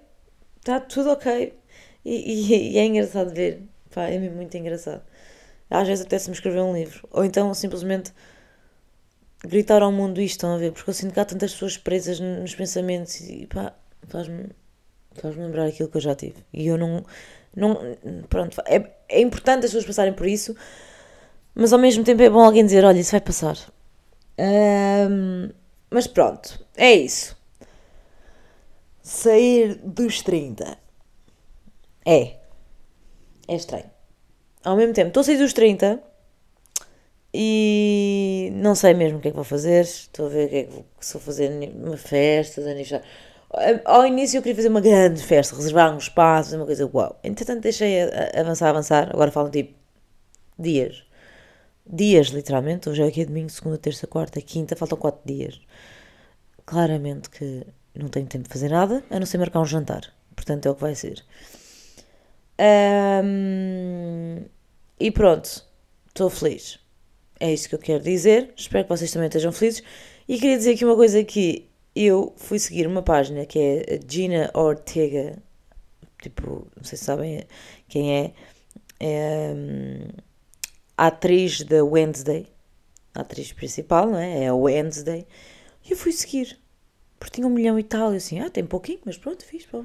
Está 0.60 0.78
tudo 0.78 1.10
ok. 1.10 1.58
E, 2.04 2.14
e, 2.14 2.72
e 2.74 2.78
é 2.78 2.86
engraçado 2.86 3.34
ver, 3.34 3.62
pá, 3.92 4.04
é 4.04 4.16
mesmo 4.16 4.36
muito 4.36 4.56
engraçado. 4.56 5.02
Às 5.70 5.86
vezes 5.86 6.04
até 6.04 6.18
se 6.18 6.28
me 6.30 6.34
escrever 6.34 6.60
um 6.60 6.72
livro. 6.72 7.06
Ou 7.10 7.24
então 7.24 7.52
simplesmente 7.52 8.12
gritar 9.44 9.82
ao 9.82 9.92
mundo 9.92 10.20
isto, 10.20 10.36
estão 10.36 10.54
a 10.54 10.58
ver? 10.58 10.72
Porque 10.72 10.88
eu 10.88 10.94
sinto 10.94 11.12
que 11.12 11.20
há 11.20 11.24
tantas 11.24 11.52
pessoas 11.52 11.76
presas 11.76 12.18
nos 12.20 12.54
pensamentos 12.54 13.20
e 13.20 13.46
pá, 13.46 13.74
faz-me 14.08 14.48
faz 15.14 15.36
lembrar 15.36 15.66
aquilo 15.66 15.88
que 15.88 15.96
eu 15.96 16.00
já 16.00 16.14
tive. 16.14 16.36
E 16.52 16.66
eu 16.66 16.78
não. 16.78 17.04
não 17.54 17.76
pronto, 18.28 18.60
é, 18.66 18.90
é 19.08 19.20
importante 19.20 19.64
as 19.64 19.70
pessoas 19.70 19.86
passarem 19.86 20.12
por 20.12 20.26
isso, 20.26 20.56
mas 21.54 21.72
ao 21.72 21.78
mesmo 21.78 22.04
tempo 22.04 22.22
é 22.22 22.30
bom 22.30 22.40
alguém 22.40 22.64
dizer: 22.64 22.84
olha, 22.84 22.98
isso 22.98 23.12
vai 23.12 23.20
passar. 23.20 23.56
Um, 24.38 25.50
mas 25.90 26.06
pronto, 26.06 26.64
é 26.76 26.92
isso. 26.92 27.36
Sair 29.02 29.76
dos 29.76 30.22
30. 30.22 30.78
É. 32.04 32.36
É 33.48 33.54
estranho 33.56 33.97
ao 34.68 34.76
mesmo 34.76 34.92
tempo, 34.92 35.08
estou 35.08 35.22
a 35.22 35.24
sair 35.24 35.38
dos 35.38 35.54
30 35.54 35.98
e 37.32 38.50
não 38.54 38.74
sei 38.74 38.92
mesmo 38.92 39.18
o 39.18 39.20
que 39.20 39.28
é 39.28 39.30
que 39.30 39.34
vou 39.34 39.44
fazer. 39.44 39.80
Estou 39.80 40.26
a 40.26 40.28
ver 40.28 40.46
o 40.46 40.48
que 40.50 40.56
é 40.56 40.64
que 40.64 40.72
vou, 40.72 40.84
se 41.00 41.12
vou 41.14 41.22
fazer 41.22 41.50
uma 41.74 41.96
festa 41.96 42.60
aniversário. 42.60 43.04
Ao 43.86 44.06
início 44.06 44.36
eu 44.36 44.42
queria 44.42 44.56
fazer 44.56 44.68
uma 44.68 44.82
grande 44.82 45.22
festa, 45.22 45.56
reservar 45.56 45.94
um 45.94 45.96
espaço, 45.96 46.54
uma 46.54 46.66
coisa 46.66 46.88
uau. 46.92 47.18
Entretanto 47.24 47.62
deixei 47.62 48.02
avançar, 48.38 48.68
avançar. 48.68 49.08
Agora 49.10 49.30
falam 49.30 49.50
tipo 49.50 49.74
dias. 50.58 51.02
Dias, 51.86 52.26
literalmente. 52.26 52.90
Hoje 52.90 53.02
é 53.02 53.06
aqui 53.06 53.24
domingo, 53.24 53.48
segunda, 53.48 53.78
terça, 53.78 54.06
quarta, 54.06 54.38
quinta. 54.42 54.76
Faltam 54.76 54.98
quatro 54.98 55.22
dias. 55.24 55.58
Claramente 56.66 57.30
que 57.30 57.66
não 57.94 58.08
tenho 58.08 58.26
tempo 58.26 58.44
de 58.44 58.50
fazer 58.50 58.68
nada, 58.68 59.02
a 59.10 59.18
não 59.18 59.24
ser 59.24 59.38
marcar 59.38 59.60
um 59.60 59.64
jantar. 59.64 60.02
Portanto 60.36 60.66
é 60.66 60.70
o 60.70 60.74
que 60.74 60.82
vai 60.82 60.94
ser. 60.94 61.24
Um, 62.60 63.47
e 65.00 65.10
pronto, 65.10 65.64
estou 66.08 66.28
feliz. 66.28 66.78
É 67.40 67.52
isso 67.52 67.68
que 67.68 67.74
eu 67.74 67.78
quero 67.78 68.02
dizer. 68.02 68.52
Espero 68.56 68.84
que 68.84 68.90
vocês 68.90 69.12
também 69.12 69.28
estejam 69.28 69.52
felizes. 69.52 69.82
E 70.28 70.38
queria 70.38 70.56
dizer 70.56 70.74
aqui 70.74 70.84
uma 70.84 70.96
coisa 70.96 71.22
que 71.22 71.68
eu 71.94 72.32
fui 72.36 72.58
seguir 72.58 72.86
uma 72.86 73.02
página 73.02 73.46
que 73.46 73.58
é 73.58 74.00
Gina 74.08 74.50
Ortega. 74.54 75.38
Tipo, 76.20 76.66
não 76.76 76.82
sei 76.82 76.98
se 76.98 77.04
sabem 77.04 77.44
quem 77.88 78.12
é. 78.12 78.32
É 79.00 79.52
um, 79.54 80.08
a 80.96 81.06
atriz 81.06 81.62
da 81.62 81.84
Wednesday. 81.84 82.46
A 83.14 83.20
atriz 83.20 83.52
principal, 83.52 84.10
não 84.10 84.18
é? 84.18 84.44
É 84.44 84.48
a 84.48 84.54
Wednesday. 84.54 85.26
E 85.84 85.92
eu 85.92 85.96
fui 85.96 86.12
seguir. 86.12 86.58
Porque 87.20 87.36
tinha 87.36 87.46
um 87.46 87.50
milhão 87.50 87.78
e 87.78 87.84
tal. 87.84 88.12
E 88.12 88.16
assim, 88.16 88.40
ah, 88.40 88.50
tem 88.50 88.64
pouquinho, 88.66 89.00
mas 89.04 89.16
pronto, 89.16 89.44
fiz. 89.44 89.64
Pá, 89.66 89.78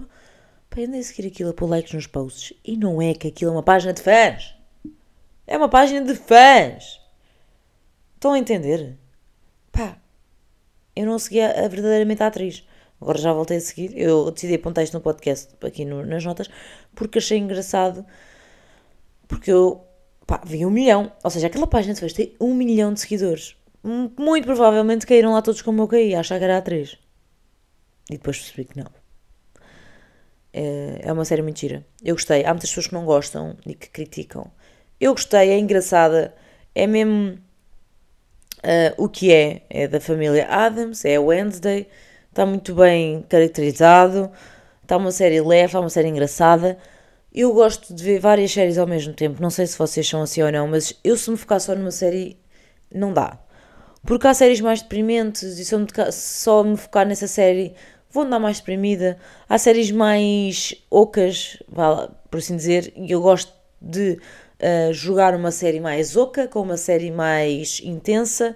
andei 0.75 0.99
a 0.99 1.03
seguir 1.03 1.27
aquilo 1.27 1.51
a 1.51 1.53
pôr 1.53 1.69
likes 1.69 1.93
nos 1.93 2.07
posts. 2.07 2.57
E 2.65 2.75
não 2.75 2.99
é 2.99 3.13
que 3.13 3.27
aquilo 3.27 3.51
é 3.51 3.53
uma 3.53 3.63
página 3.63 3.93
de 3.93 4.01
fãs. 4.01 4.55
É 5.45 5.57
uma 5.57 5.69
página 5.69 6.05
de 6.05 6.15
fãs. 6.15 6.99
Estão 8.15 8.33
a 8.33 8.39
entender? 8.39 8.97
Pá, 9.71 9.97
eu 10.95 11.05
não 11.05 11.19
seguia 11.19 11.51
a, 11.51 11.67
verdadeiramente 11.67 12.23
a 12.23 12.27
atriz. 12.27 12.65
Agora 13.01 13.17
já 13.17 13.33
voltei 13.33 13.57
a 13.57 13.61
seguir. 13.61 13.97
Eu 13.97 14.31
decidi 14.31 14.55
apontar 14.55 14.83
isto 14.83 14.93
no 14.93 15.01
podcast, 15.01 15.53
aqui 15.61 15.83
no, 15.83 16.05
nas 16.05 16.23
notas, 16.23 16.49
porque 16.95 17.17
achei 17.17 17.37
engraçado. 17.37 18.05
Porque 19.27 19.51
eu 19.51 19.85
pá, 20.25 20.41
vi 20.45 20.65
um 20.65 20.69
milhão. 20.69 21.11
Ou 21.23 21.29
seja, 21.29 21.47
aquela 21.47 21.67
página 21.67 21.93
de 21.93 21.99
festa 21.99 22.17
tem 22.17 22.35
um 22.39 22.53
milhão 22.53 22.93
de 22.93 23.01
seguidores. 23.01 23.57
Muito 23.83 24.45
provavelmente 24.45 25.05
caíram 25.05 25.33
lá 25.33 25.41
todos 25.41 25.61
como 25.61 25.81
eu 25.81 25.87
caí, 25.89 26.15
a 26.15 26.21
achar 26.21 26.37
que 26.37 26.45
era 26.45 26.57
a 26.57 26.61
3. 26.61 26.97
E 28.09 28.13
depois 28.13 28.37
percebi 28.39 28.65
que 28.65 28.77
não. 28.77 28.89
É, 30.53 31.01
é 31.01 31.11
uma 31.11 31.25
série 31.25 31.41
muito 31.41 31.59
gira. 31.59 31.85
Eu 32.01 32.15
gostei. 32.15 32.45
Há 32.45 32.53
muitas 32.53 32.69
pessoas 32.69 32.87
que 32.87 32.93
não 32.93 33.03
gostam 33.03 33.57
e 33.65 33.73
que 33.73 33.89
criticam. 33.89 34.49
Eu 35.03 35.11
gostei, 35.11 35.49
é 35.49 35.59
engraçada. 35.59 36.33
É 36.73 36.87
mesmo 36.87 37.37
ah, 38.63 38.93
o 38.97 39.09
que 39.09 39.33
é. 39.33 39.63
É 39.69 39.85
da 39.85 39.99
família 39.99 40.47
Adams, 40.47 41.03
é 41.03 41.19
Wednesday. 41.19 41.89
Está 42.29 42.45
muito 42.45 42.73
bem 42.73 43.21
caracterizado. 43.27 44.31
Está 44.81 44.95
uma 44.95 45.11
série 45.11 45.41
leve, 45.41 45.65
está 45.65 45.81
uma 45.81 45.89
série 45.89 46.07
engraçada. 46.07 46.77
Eu 47.33 47.51
gosto 47.53 47.93
de 47.93 48.01
ver 48.01 48.19
várias 48.19 48.53
séries 48.53 48.77
ao 48.77 48.87
mesmo 48.87 49.13
tempo. 49.13 49.41
Não 49.41 49.49
sei 49.49 49.67
se 49.67 49.77
vocês 49.77 50.07
são 50.07 50.21
assim 50.21 50.41
ou 50.41 50.49
não, 50.49 50.69
mas 50.69 50.97
eu 51.03 51.17
se 51.17 51.29
me 51.29 51.35
focar 51.35 51.59
só 51.59 51.75
numa 51.75 51.91
série, 51.91 52.37
não 52.89 53.11
dá. 53.11 53.37
Porque 54.05 54.25
há 54.25 54.33
séries 54.33 54.61
mais 54.61 54.81
deprimentes 54.81 55.59
e 55.59 55.65
se 55.65 55.75
eu 55.75 55.79
me 55.79 55.87
só 56.13 56.63
me 56.63 56.77
focar 56.77 57.05
nessa 57.05 57.27
série, 57.27 57.73
vou 58.09 58.23
andar 58.23 58.39
mais 58.39 58.59
deprimida. 58.59 59.17
Há 59.49 59.57
séries 59.57 59.91
mais 59.91 60.73
ocas, 60.89 61.61
por 62.31 62.37
assim 62.37 62.55
dizer, 62.55 62.93
e 62.95 63.11
eu 63.11 63.21
gosto 63.21 63.51
de 63.81 64.17
ah, 64.63 64.93
jogar 64.93 65.35
uma 65.35 65.51
série 65.51 65.79
mais 65.81 66.15
oca 66.15 66.47
com 66.47 66.61
uma 66.61 66.77
série 66.77 67.11
mais 67.11 67.81
intensa. 67.83 68.55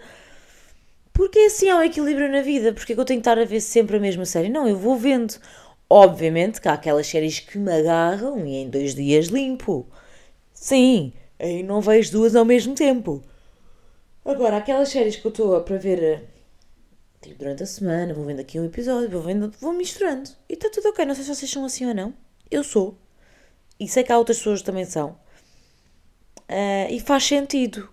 Porque 1.13 1.39
assim 1.39 1.69
há 1.69 1.77
um 1.77 1.83
equilíbrio 1.83 2.31
na 2.31 2.41
vida. 2.41 2.73
Porque 2.73 2.93
é 2.93 2.95
que 2.95 3.01
eu 3.01 3.05
tenho 3.05 3.19
que 3.19 3.27
estar 3.29 3.39
a 3.39 3.45
ver 3.45 3.59
sempre 3.59 3.97
a 3.97 3.99
mesma 3.99 4.25
série? 4.25 4.49
Não, 4.49 4.67
eu 4.67 4.77
vou 4.77 4.95
vendo. 4.95 5.35
Obviamente 5.89 6.61
que 6.61 6.67
há 6.67 6.73
aquelas 6.73 7.07
séries 7.07 7.39
que 7.39 7.57
me 7.57 7.71
agarram 7.71 8.45
e 8.45 8.55
em 8.57 8.69
dois 8.69 8.95
dias 8.95 9.27
limpo. 9.27 9.87
Sim, 10.53 11.13
aí 11.39 11.63
não 11.63 11.81
vejo 11.81 12.11
duas 12.11 12.35
ao 12.35 12.45
mesmo 12.45 12.75
tempo. 12.75 13.21
Agora, 14.25 14.57
aquelas 14.57 14.89
séries 14.89 15.15
que 15.15 15.25
eu 15.25 15.29
estou 15.29 15.61
para 15.61 15.77
ver 15.77 16.03
eh, 16.03 16.21
tipo, 17.21 17.39
durante 17.39 17.63
a 17.63 17.65
semana, 17.65 18.13
vou 18.13 18.25
vendo 18.25 18.41
aqui 18.41 18.59
um 18.59 18.65
episódio, 18.65 19.09
vou 19.09 19.21
vendo, 19.21 19.51
vou 19.59 19.73
misturando. 19.73 20.29
E 20.49 20.53
está 20.53 20.69
tudo 20.69 20.89
ok. 20.89 21.05
Não 21.05 21.15
sei 21.15 21.23
se 21.23 21.35
vocês 21.35 21.51
são 21.51 21.65
assim 21.65 21.85
ou 21.85 21.93
não. 21.93 22.13
Eu 22.51 22.63
sou. 22.63 22.97
E 23.79 23.87
sei 23.87 24.03
que 24.03 24.11
há 24.11 24.17
outras 24.17 24.37
pessoas 24.37 24.59
que 24.59 24.65
também 24.65 24.85
são. 24.85 25.17
Ah, 26.49 26.87
e 26.89 26.99
faz 26.99 27.23
sentido. 27.25 27.89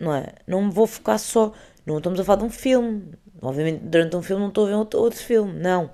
Não 0.00 0.14
é? 0.14 0.34
Não 0.46 0.64
me 0.64 0.72
vou 0.72 0.86
focar 0.86 1.18
só. 1.18 1.52
Não 1.86 1.98
estamos 1.98 2.20
a 2.20 2.24
falar 2.24 2.40
de 2.40 2.44
um 2.46 2.50
filme. 2.50 3.12
Obviamente, 3.42 3.80
durante 3.84 4.16
um 4.16 4.22
filme 4.22 4.42
não 4.42 4.50
estou 4.50 4.66
a 4.66 4.68
ver 4.68 4.74
outro, 4.76 5.00
outro 5.00 5.20
filme. 5.20 5.54
Não. 5.60 5.90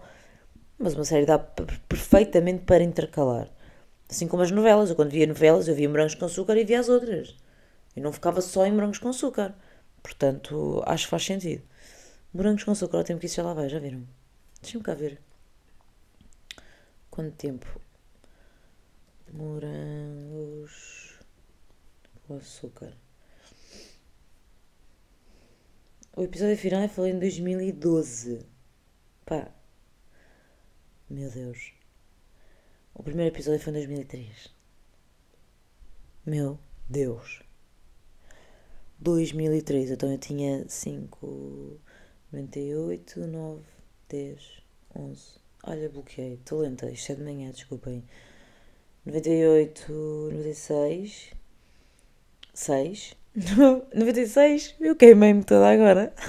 Mas 0.78 0.94
uma 0.94 1.04
série 1.04 1.26
dá 1.26 1.38
per- 1.38 1.80
perfeitamente 1.88 2.64
para 2.64 2.82
intercalar. 2.84 3.48
Assim 4.10 4.28
como 4.28 4.42
as 4.44 4.50
novelas. 4.52 4.90
Eu 4.90 4.96
quando 4.96 5.10
via 5.12 5.26
novelas, 5.26 5.68
eu 5.68 5.74
via 5.74 5.88
morangos 5.90 6.14
com 6.16 6.26
açúcar 6.26 6.56
e 6.58 6.64
via 6.64 6.80
as 6.80 6.88
outras. 6.88 7.36
Eu 7.96 8.02
não 8.02 8.12
ficava 8.12 8.40
só 8.42 8.66
em 8.66 8.72
morangos 8.72 8.98
com 8.98 9.08
açúcar. 9.10 9.54
Portanto, 10.02 10.82
acho 10.86 11.04
que 11.06 11.10
faz 11.10 11.24
sentido. 11.24 11.62
Morangos 12.34 12.64
com 12.64 12.72
açúcar, 12.72 12.98
ao 12.98 13.04
tempo 13.04 13.20
que 13.20 13.26
isso 13.26 13.36
já 13.36 13.44
lá 13.44 13.54
vai, 13.54 13.68
já 13.68 13.78
viram? 13.80 14.02
Deixa-me 14.62 14.84
cá 14.84 14.94
ver. 14.94 15.20
Quanto 17.10 17.36
tempo? 17.36 17.66
Morangos 19.32 20.51
com 22.32 22.36
açúcar. 22.36 22.96
O 26.16 26.22
episódio 26.22 26.56
final 26.56 26.88
foi 26.88 27.10
em 27.10 27.18
2012. 27.18 28.46
Pá. 29.26 29.50
Meu 31.08 31.30
Deus. 31.30 31.72
O 32.94 33.02
primeiro 33.02 33.34
episódio 33.34 33.60
foi 33.60 33.72
em 33.72 33.76
2003. 33.76 34.48
Meu 36.24 36.58
Deus. 36.88 37.42
2003. 38.98 39.90
Então 39.90 40.10
eu 40.10 40.18
tinha 40.18 40.68
5, 40.68 41.80
98, 42.32 43.26
9, 43.26 43.62
10, 44.08 44.62
11. 44.94 45.40
Olha, 45.64 45.88
bloqueei. 45.88 46.34
Estou 46.34 46.60
lenta. 46.60 46.90
Isto 46.90 47.12
é 47.12 47.14
de 47.14 47.22
manhã, 47.22 47.50
desculpem. 47.50 48.04
98, 49.04 49.92
96. 50.32 51.41
6. 52.54 53.16
96. 53.94 54.74
Eu 54.80 54.94
queimei-me 54.96 55.42
toda 55.44 55.68
agora. 55.70 56.12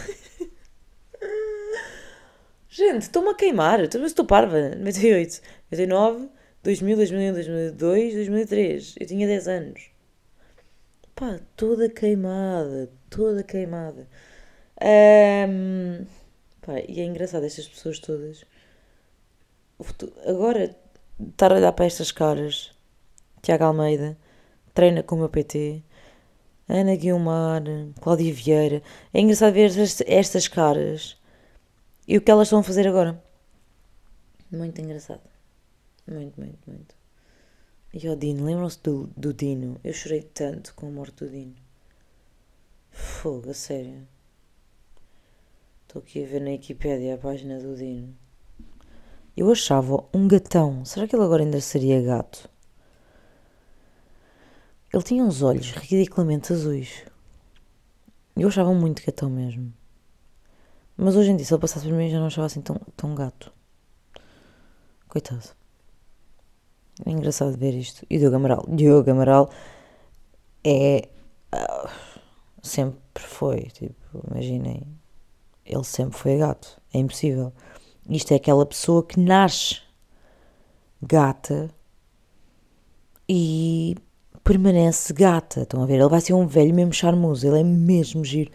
Gente, 2.70 3.04
estou-me 3.04 3.30
a 3.30 3.36
queimar. 3.36 3.80
Estou- 3.82 4.02
mas 4.02 4.12
Estou 4.12 4.26
parva. 4.26 4.70
98, 4.76 5.42
99, 5.72 6.30
2000, 6.64 6.96
2001, 6.98 7.34
2002, 7.34 8.14
2003. 8.16 8.96
Eu 9.00 9.08
tinha 9.08 9.28
10 9.28 9.48
anos. 9.48 9.90
Pá, 11.16 11.40
toda 11.56 11.90
queimada. 11.90 12.90
Toda 13.10 13.44
queimada. 13.44 14.08
Ahm, 14.82 16.06
pá, 16.62 16.80
e 16.88 17.00
é 17.00 17.04
engraçado 17.06 17.46
estas 17.46 17.68
pessoas 17.68 18.00
todas. 18.00 18.44
Agora, 20.26 20.76
estar 21.30 21.52
a 21.52 21.56
olhar 21.56 21.72
para 21.74 21.86
estas 21.86 22.12
caras. 22.12 22.72
Tiago 23.42 23.66
Almeida, 23.66 24.18
treina 24.74 25.04
com 25.04 25.16
o 25.16 25.20
meu 25.20 25.30
PT. 25.30 25.84
Ana 26.68 26.96
Guilmar, 26.96 27.64
Cláudia 28.02 28.34
Vieira. 28.34 28.82
É 29.14 29.20
engraçado 29.20 29.54
ver 29.54 29.72
estas, 30.08 30.48
caras 30.48 31.18
e 32.08 32.18
o 32.18 32.22
que 32.22 32.32
elas 32.32 32.48
estão 32.48 32.60
a 32.60 32.64
fazer 32.64 32.88
agora. 32.88 33.22
Muito 34.52 34.80
engraçado. 34.80 35.22
Muito, 36.08 36.40
muito, 36.40 36.60
muito. 36.68 36.96
E 37.94 38.10
o 38.10 38.16
Dino, 38.16 38.46
lembram-se 38.46 38.80
do, 38.82 39.08
do 39.16 39.34
Dino? 39.34 39.80
Eu 39.84 39.94
chorei 39.94 40.22
tanto 40.22 40.74
com 40.74 40.88
a 40.88 40.92
morte 40.92 41.24
do 41.24 41.30
Dino. 41.30 41.56
Fogo, 42.92 43.50
a 43.50 43.54
sério. 43.54 44.08
Estou 45.88 46.02
aqui 46.02 46.24
a 46.24 46.28
ver 46.28 46.42
na 46.42 46.50
Wikipédia 46.50 47.16
a 47.16 47.18
página 47.18 47.60
do 47.60 47.76
Dino. 47.76 48.16
Eu 49.36 49.52
achava 49.52 50.04
um 50.14 50.28
gatão. 50.28 50.84
Será 50.86 51.08
que 51.08 51.16
ele 51.16 51.24
agora 51.24 51.44
ainda 51.44 51.62
seria 51.62 52.02
gato? 52.02 52.50
Ele 54.94 55.04
tinha 55.04 55.24
uns 55.24 55.42
olhos 55.42 55.72
ridiculamente 55.72 56.54
azuis. 56.54 57.04
Eu 58.36 58.48
achava 58.48 58.72
muito 58.76 59.04
gatão 59.04 59.28
mesmo. 59.28 59.74
Mas 60.96 61.16
hoje 61.16 61.32
em 61.32 61.36
dia, 61.36 61.44
se 61.44 61.52
ele 61.52 61.62
passasse 61.62 61.88
por 61.88 61.96
mim, 61.96 62.12
já 62.12 62.20
não 62.20 62.28
achava 62.28 62.46
assim 62.46 62.62
tão, 62.62 62.80
tão 62.96 63.16
gato. 63.16 63.52
Coitado. 65.08 65.50
É 67.04 67.10
engraçado 67.10 67.58
ver 67.58 67.74
isto. 67.74 68.06
E 68.08 68.20
Diogo 68.20 68.36
Amaral. 68.36 68.66
Diogo 68.70 69.10
Amaral 69.10 69.50
é. 70.64 71.10
ah, 71.52 71.90
sempre 72.62 73.24
foi. 73.24 73.62
Tipo, 73.74 74.24
imaginem. 74.30 74.86
Ele 75.66 75.84
sempre 75.84 76.18
foi 76.20 76.38
gato. 76.38 76.80
É 76.94 77.00
impossível. 77.00 77.52
Isto 78.08 78.34
é 78.34 78.36
aquela 78.36 78.66
pessoa 78.66 79.04
que 79.04 79.20
nasce 79.20 79.82
gata 81.02 81.74
e 83.28 83.96
permanece 84.44 85.14
gata. 85.14 85.62
Estão 85.62 85.84
a 85.84 85.86
ver? 85.86 85.96
Ele 85.96 86.10
vai 86.10 86.22
ser 86.22 86.34
um 86.34 86.46
velho 86.46 86.74
mesmo 86.74 86.94
charmoso. 86.94 87.48
Ele 87.48 87.60
é 87.60 87.64
mesmo 87.64 88.24
giro. 88.24 88.52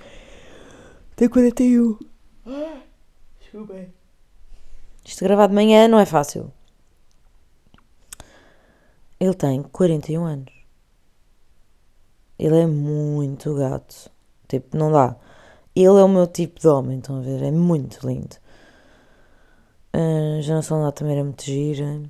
Tem 1.16 1.28
41. 1.28 1.98
Desculpem. 3.40 3.92
Isto 5.04 5.24
gravado 5.24 5.50
de 5.50 5.54
manhã 5.54 5.88
não 5.88 5.98
é 5.98 6.04
fácil. 6.04 6.52
Ele 9.18 9.34
tem 9.34 9.62
41 9.62 10.24
anos. 10.24 10.52
Ele 12.38 12.60
é 12.60 12.66
muito 12.66 13.54
gato. 13.54 14.10
Tipo, 14.46 14.76
não 14.76 14.92
dá. 14.92 15.16
Ele 15.74 15.86
é 15.86 16.04
o 16.04 16.08
meu 16.08 16.26
tipo 16.26 16.60
de 16.60 16.68
homem, 16.68 16.98
estão 16.98 17.18
a 17.18 17.20
ver? 17.20 17.42
É 17.42 17.50
muito 17.50 18.06
lindo. 18.06 18.36
A 19.92 20.40
geração 20.40 20.82
lá 20.82 20.92
também 20.92 21.14
era 21.14 21.24
muito 21.24 21.42
gira. 21.42 22.02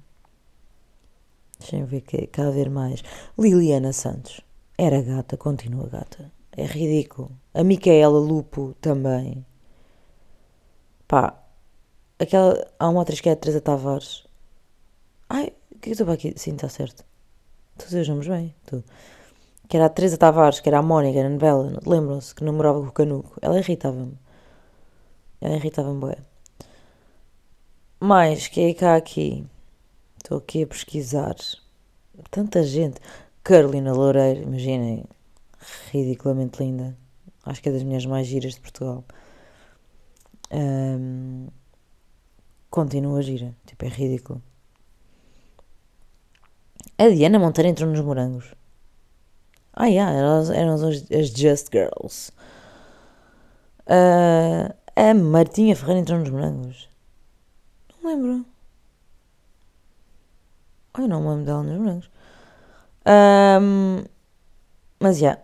Deixem 1.59 1.85
ver 1.85 2.03
que 2.03 2.27
cada 2.29 2.51
vez 2.51 2.69
mais. 2.69 3.03
Liliana 3.39 3.93
Santos. 3.93 4.41
Era 4.77 5.03
gata, 5.03 5.37
continua 5.37 5.89
gata. 5.89 6.31
É 6.57 6.65
ridículo. 6.65 7.31
A 7.55 7.65
Micaela 7.65 8.19
Lupo 8.19 8.75
também. 8.81 9.45
Pá. 11.07 11.35
Aquela. 12.19 12.67
Há 12.79 12.89
uma 12.89 13.03
atriz 13.03 13.21
que 13.21 13.29
é 13.29 13.33
a 13.33 13.37
Teresa 13.37 13.61
Tavares. 13.61 14.27
Ai, 15.29 15.53
o 15.73 15.79
que 15.79 15.89
é 15.89 15.91
eu 15.91 15.93
estou 15.93 16.11
aqui? 16.11 16.33
Sim, 16.37 16.55
está 16.55 16.69
certo. 16.69 17.05
Estou 17.73 17.85
a 17.85 17.89
dizer 17.89 18.01
os 18.03 18.09
nomes 18.09 18.29
bem. 18.29 18.55
Estou. 18.65 18.83
Que 19.69 19.77
era 19.77 19.87
a 19.87 19.89
Teresa 19.89 20.17
Tavares, 20.17 20.61
que 20.61 20.69
era 20.69 20.79
a 20.79 20.83
Mónica 20.83 21.23
na 21.23 21.29
novela. 21.29 21.79
Lembram-se 21.85 22.35
que 22.35 22.45
namorava 22.45 22.81
com 22.81 22.87
o 22.89 22.93
Canuco. 22.93 23.39
Ela 23.43 23.59
irritava-me. 23.59 24.19
Ela 25.41 25.57
irritava-me 25.57 26.01
bué. 26.01 26.19
Mais, 28.01 28.49
que 28.49 28.61
é 28.61 28.75
cá 28.75 28.97
aqui? 28.97 29.45
Estou 30.29 30.37
aqui 30.37 30.63
a 30.63 30.67
pesquisar. 30.67 31.37
Tanta 32.31 32.63
gente. 32.63 33.01
Carolina 33.43 33.95
Loureiro, 33.95 34.43
imaginem. 34.43 35.07
Ridiculamente 35.91 36.63
linda. 36.63 36.95
Acho 37.47 37.63
que 37.63 37.71
é 37.71 37.73
das 37.73 37.83
mulheres 37.83 38.05
mais 38.05 38.27
giras 38.27 38.53
de 38.53 38.61
Portugal. 38.61 39.03
Ahm, 40.51 41.47
continua 42.69 43.23
gira. 43.23 43.57
Tipo, 43.65 43.87
é 43.87 43.89
ridículo. 43.89 44.43
A 46.99 47.09
Diana 47.09 47.39
Monteiro 47.39 47.71
entrou 47.71 47.89
nos 47.89 48.03
morangos. 48.03 48.55
Ah, 49.73 49.87
yeah, 49.87 50.13
eram, 50.15 50.53
eram 50.53 50.75
as, 50.75 51.31
Just 51.31 51.69
Girls. 51.73 52.33
Ah, 53.87 54.75
a 54.95 55.15
Martinha 55.15 55.75
Ferreira 55.75 56.01
entrou 56.01 56.19
nos 56.19 56.29
morangos. 56.29 56.91
Não 58.03 58.11
lembro. 58.11 58.58
Ai, 60.99 61.07
não 61.07 61.23
me 61.23 61.29
lembro 61.29 61.45
dela 61.45 61.63
nos 61.63 61.79
morangos. 61.79 62.11
Ahm, 63.07 64.05
mas 64.99 65.19
já. 65.19 65.29
Yeah, 65.29 65.43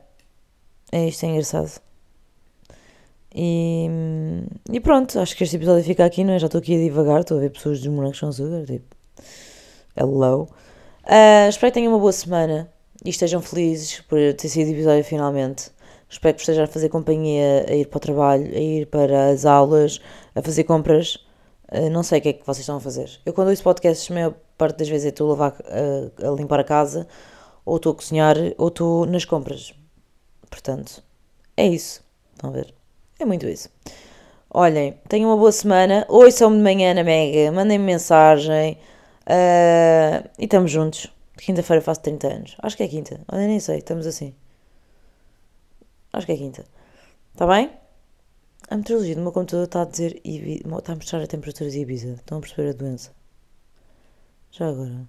é 0.90 1.08
isto, 1.08 1.24
é 1.24 1.28
engraçado. 1.28 1.80
E, 3.32 3.88
e 4.72 4.80
pronto, 4.80 5.18
acho 5.18 5.36
que 5.36 5.44
este 5.44 5.56
episódio 5.56 5.84
fica 5.84 6.04
aqui, 6.04 6.24
não 6.24 6.34
é? 6.34 6.38
Já 6.40 6.46
estou 6.46 6.58
aqui 6.58 6.74
a 6.74 6.78
divagar, 6.78 7.20
estou 7.20 7.36
a 7.36 7.40
ver 7.40 7.50
pessoas 7.50 7.80
dos 7.80 7.88
morangos 7.88 8.18
com 8.18 8.26
açúcar, 8.26 8.64
tipo, 8.64 8.96
hello. 9.96 10.48
Uh, 11.04 11.48
espero 11.48 11.70
que 11.72 11.74
tenham 11.74 11.92
uma 11.92 12.00
boa 12.00 12.12
semana 12.12 12.68
e 13.04 13.10
estejam 13.10 13.40
felizes 13.40 14.00
por 14.02 14.18
ter 14.34 14.48
sido 14.48 14.70
episódio 14.70 15.04
finalmente. 15.04 15.70
Espero 16.08 16.34
que 16.34 16.40
estejam 16.42 16.64
a 16.64 16.66
fazer 16.66 16.88
companhia, 16.88 17.66
a 17.68 17.74
ir 17.74 17.86
para 17.86 17.96
o 17.98 18.00
trabalho, 18.00 18.46
a 18.46 18.58
ir 18.58 18.86
para 18.86 19.30
as 19.30 19.44
aulas, 19.44 20.00
a 20.34 20.42
fazer 20.42 20.64
compras. 20.64 21.16
Uh, 21.72 21.90
não 21.90 22.02
sei 22.02 22.18
o 22.18 22.22
que 22.22 22.28
é 22.30 22.32
que 22.32 22.46
vocês 22.46 22.60
estão 22.60 22.76
a 22.76 22.80
fazer. 22.80 23.08
Eu 23.24 23.32
quando 23.32 23.48
ouço 23.48 23.62
podcasts, 23.62 24.08
maior 24.10 24.34
parte 24.56 24.78
das 24.78 24.88
vezes 24.88 25.06
estou 25.06 25.28
a, 25.28 25.30
lavar, 25.30 25.56
a, 25.66 26.28
a 26.28 26.30
limpar 26.32 26.60
a 26.60 26.64
casa, 26.64 27.06
ou 27.64 27.76
estou 27.76 27.92
a 27.92 27.94
cozinhar, 27.94 28.36
ou 28.58 28.68
estou 28.68 29.06
nas 29.06 29.24
compras. 29.24 29.74
Portanto, 30.50 31.02
é 31.56 31.66
isso. 31.66 32.02
Vão 32.40 32.52
ver. 32.52 32.74
É 33.18 33.24
muito 33.24 33.46
isso. 33.46 33.68
Olhem, 34.50 34.98
tenham 35.08 35.30
uma 35.30 35.36
boa 35.36 35.52
semana. 35.52 36.06
Ouçam-me 36.08 36.56
de 36.56 36.62
manhã 36.62 36.94
na 36.94 37.02
Mega. 37.02 37.50
Mandem-me 37.50 37.84
mensagem. 37.84 38.78
Uh, 39.22 40.28
e 40.38 40.44
estamos 40.44 40.70
juntos. 40.70 41.12
Quinta-feira 41.36 41.82
faço 41.82 42.00
30 42.02 42.26
anos. 42.28 42.56
Acho 42.60 42.76
que 42.76 42.82
é 42.82 42.88
quinta. 42.88 43.20
Olha, 43.28 43.46
nem 43.46 43.58
sei. 43.58 43.78
Estamos 43.78 44.06
assim. 44.06 44.34
Acho 46.12 46.26
que 46.26 46.32
é 46.32 46.36
quinta. 46.36 46.64
Está 47.32 47.46
bem? 47.46 47.70
A 48.68 48.76
meteorologia 48.76 49.16
do 49.16 49.22
meu 49.22 49.32
computador 49.32 49.64
está 49.64 49.82
a 49.82 49.84
dizer. 49.84 50.20
Está 50.24 50.92
a 50.92 50.96
mostrar 50.96 51.22
a 51.22 51.26
temperatura 51.26 51.70
de 51.70 51.80
Ibiza. 51.80 52.12
Estão 52.12 52.38
a 52.38 52.40
perceber 52.40 52.70
a 52.70 52.72
doença. 52.72 53.10
Já 54.56 54.68
agora. 54.68 55.08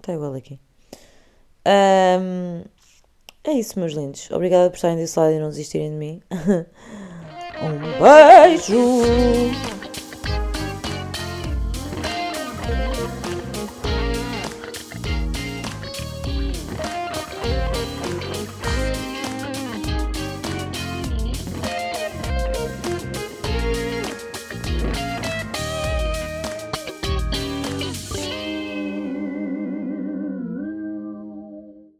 Está 0.00 0.12
igual 0.12 0.34
aqui. 0.34 0.58
Um, 1.64 2.64
é 3.44 3.52
isso, 3.52 3.78
meus 3.78 3.92
lindos. 3.92 4.28
Obrigada 4.32 4.68
por 4.68 4.74
estarem 4.74 4.96
desse 4.96 5.16
lado 5.16 5.32
e 5.32 5.38
não 5.38 5.50
desistirem 5.50 5.90
de 5.90 5.96
mim. 5.96 6.22
um 7.62 7.78
beijo! 8.02 8.74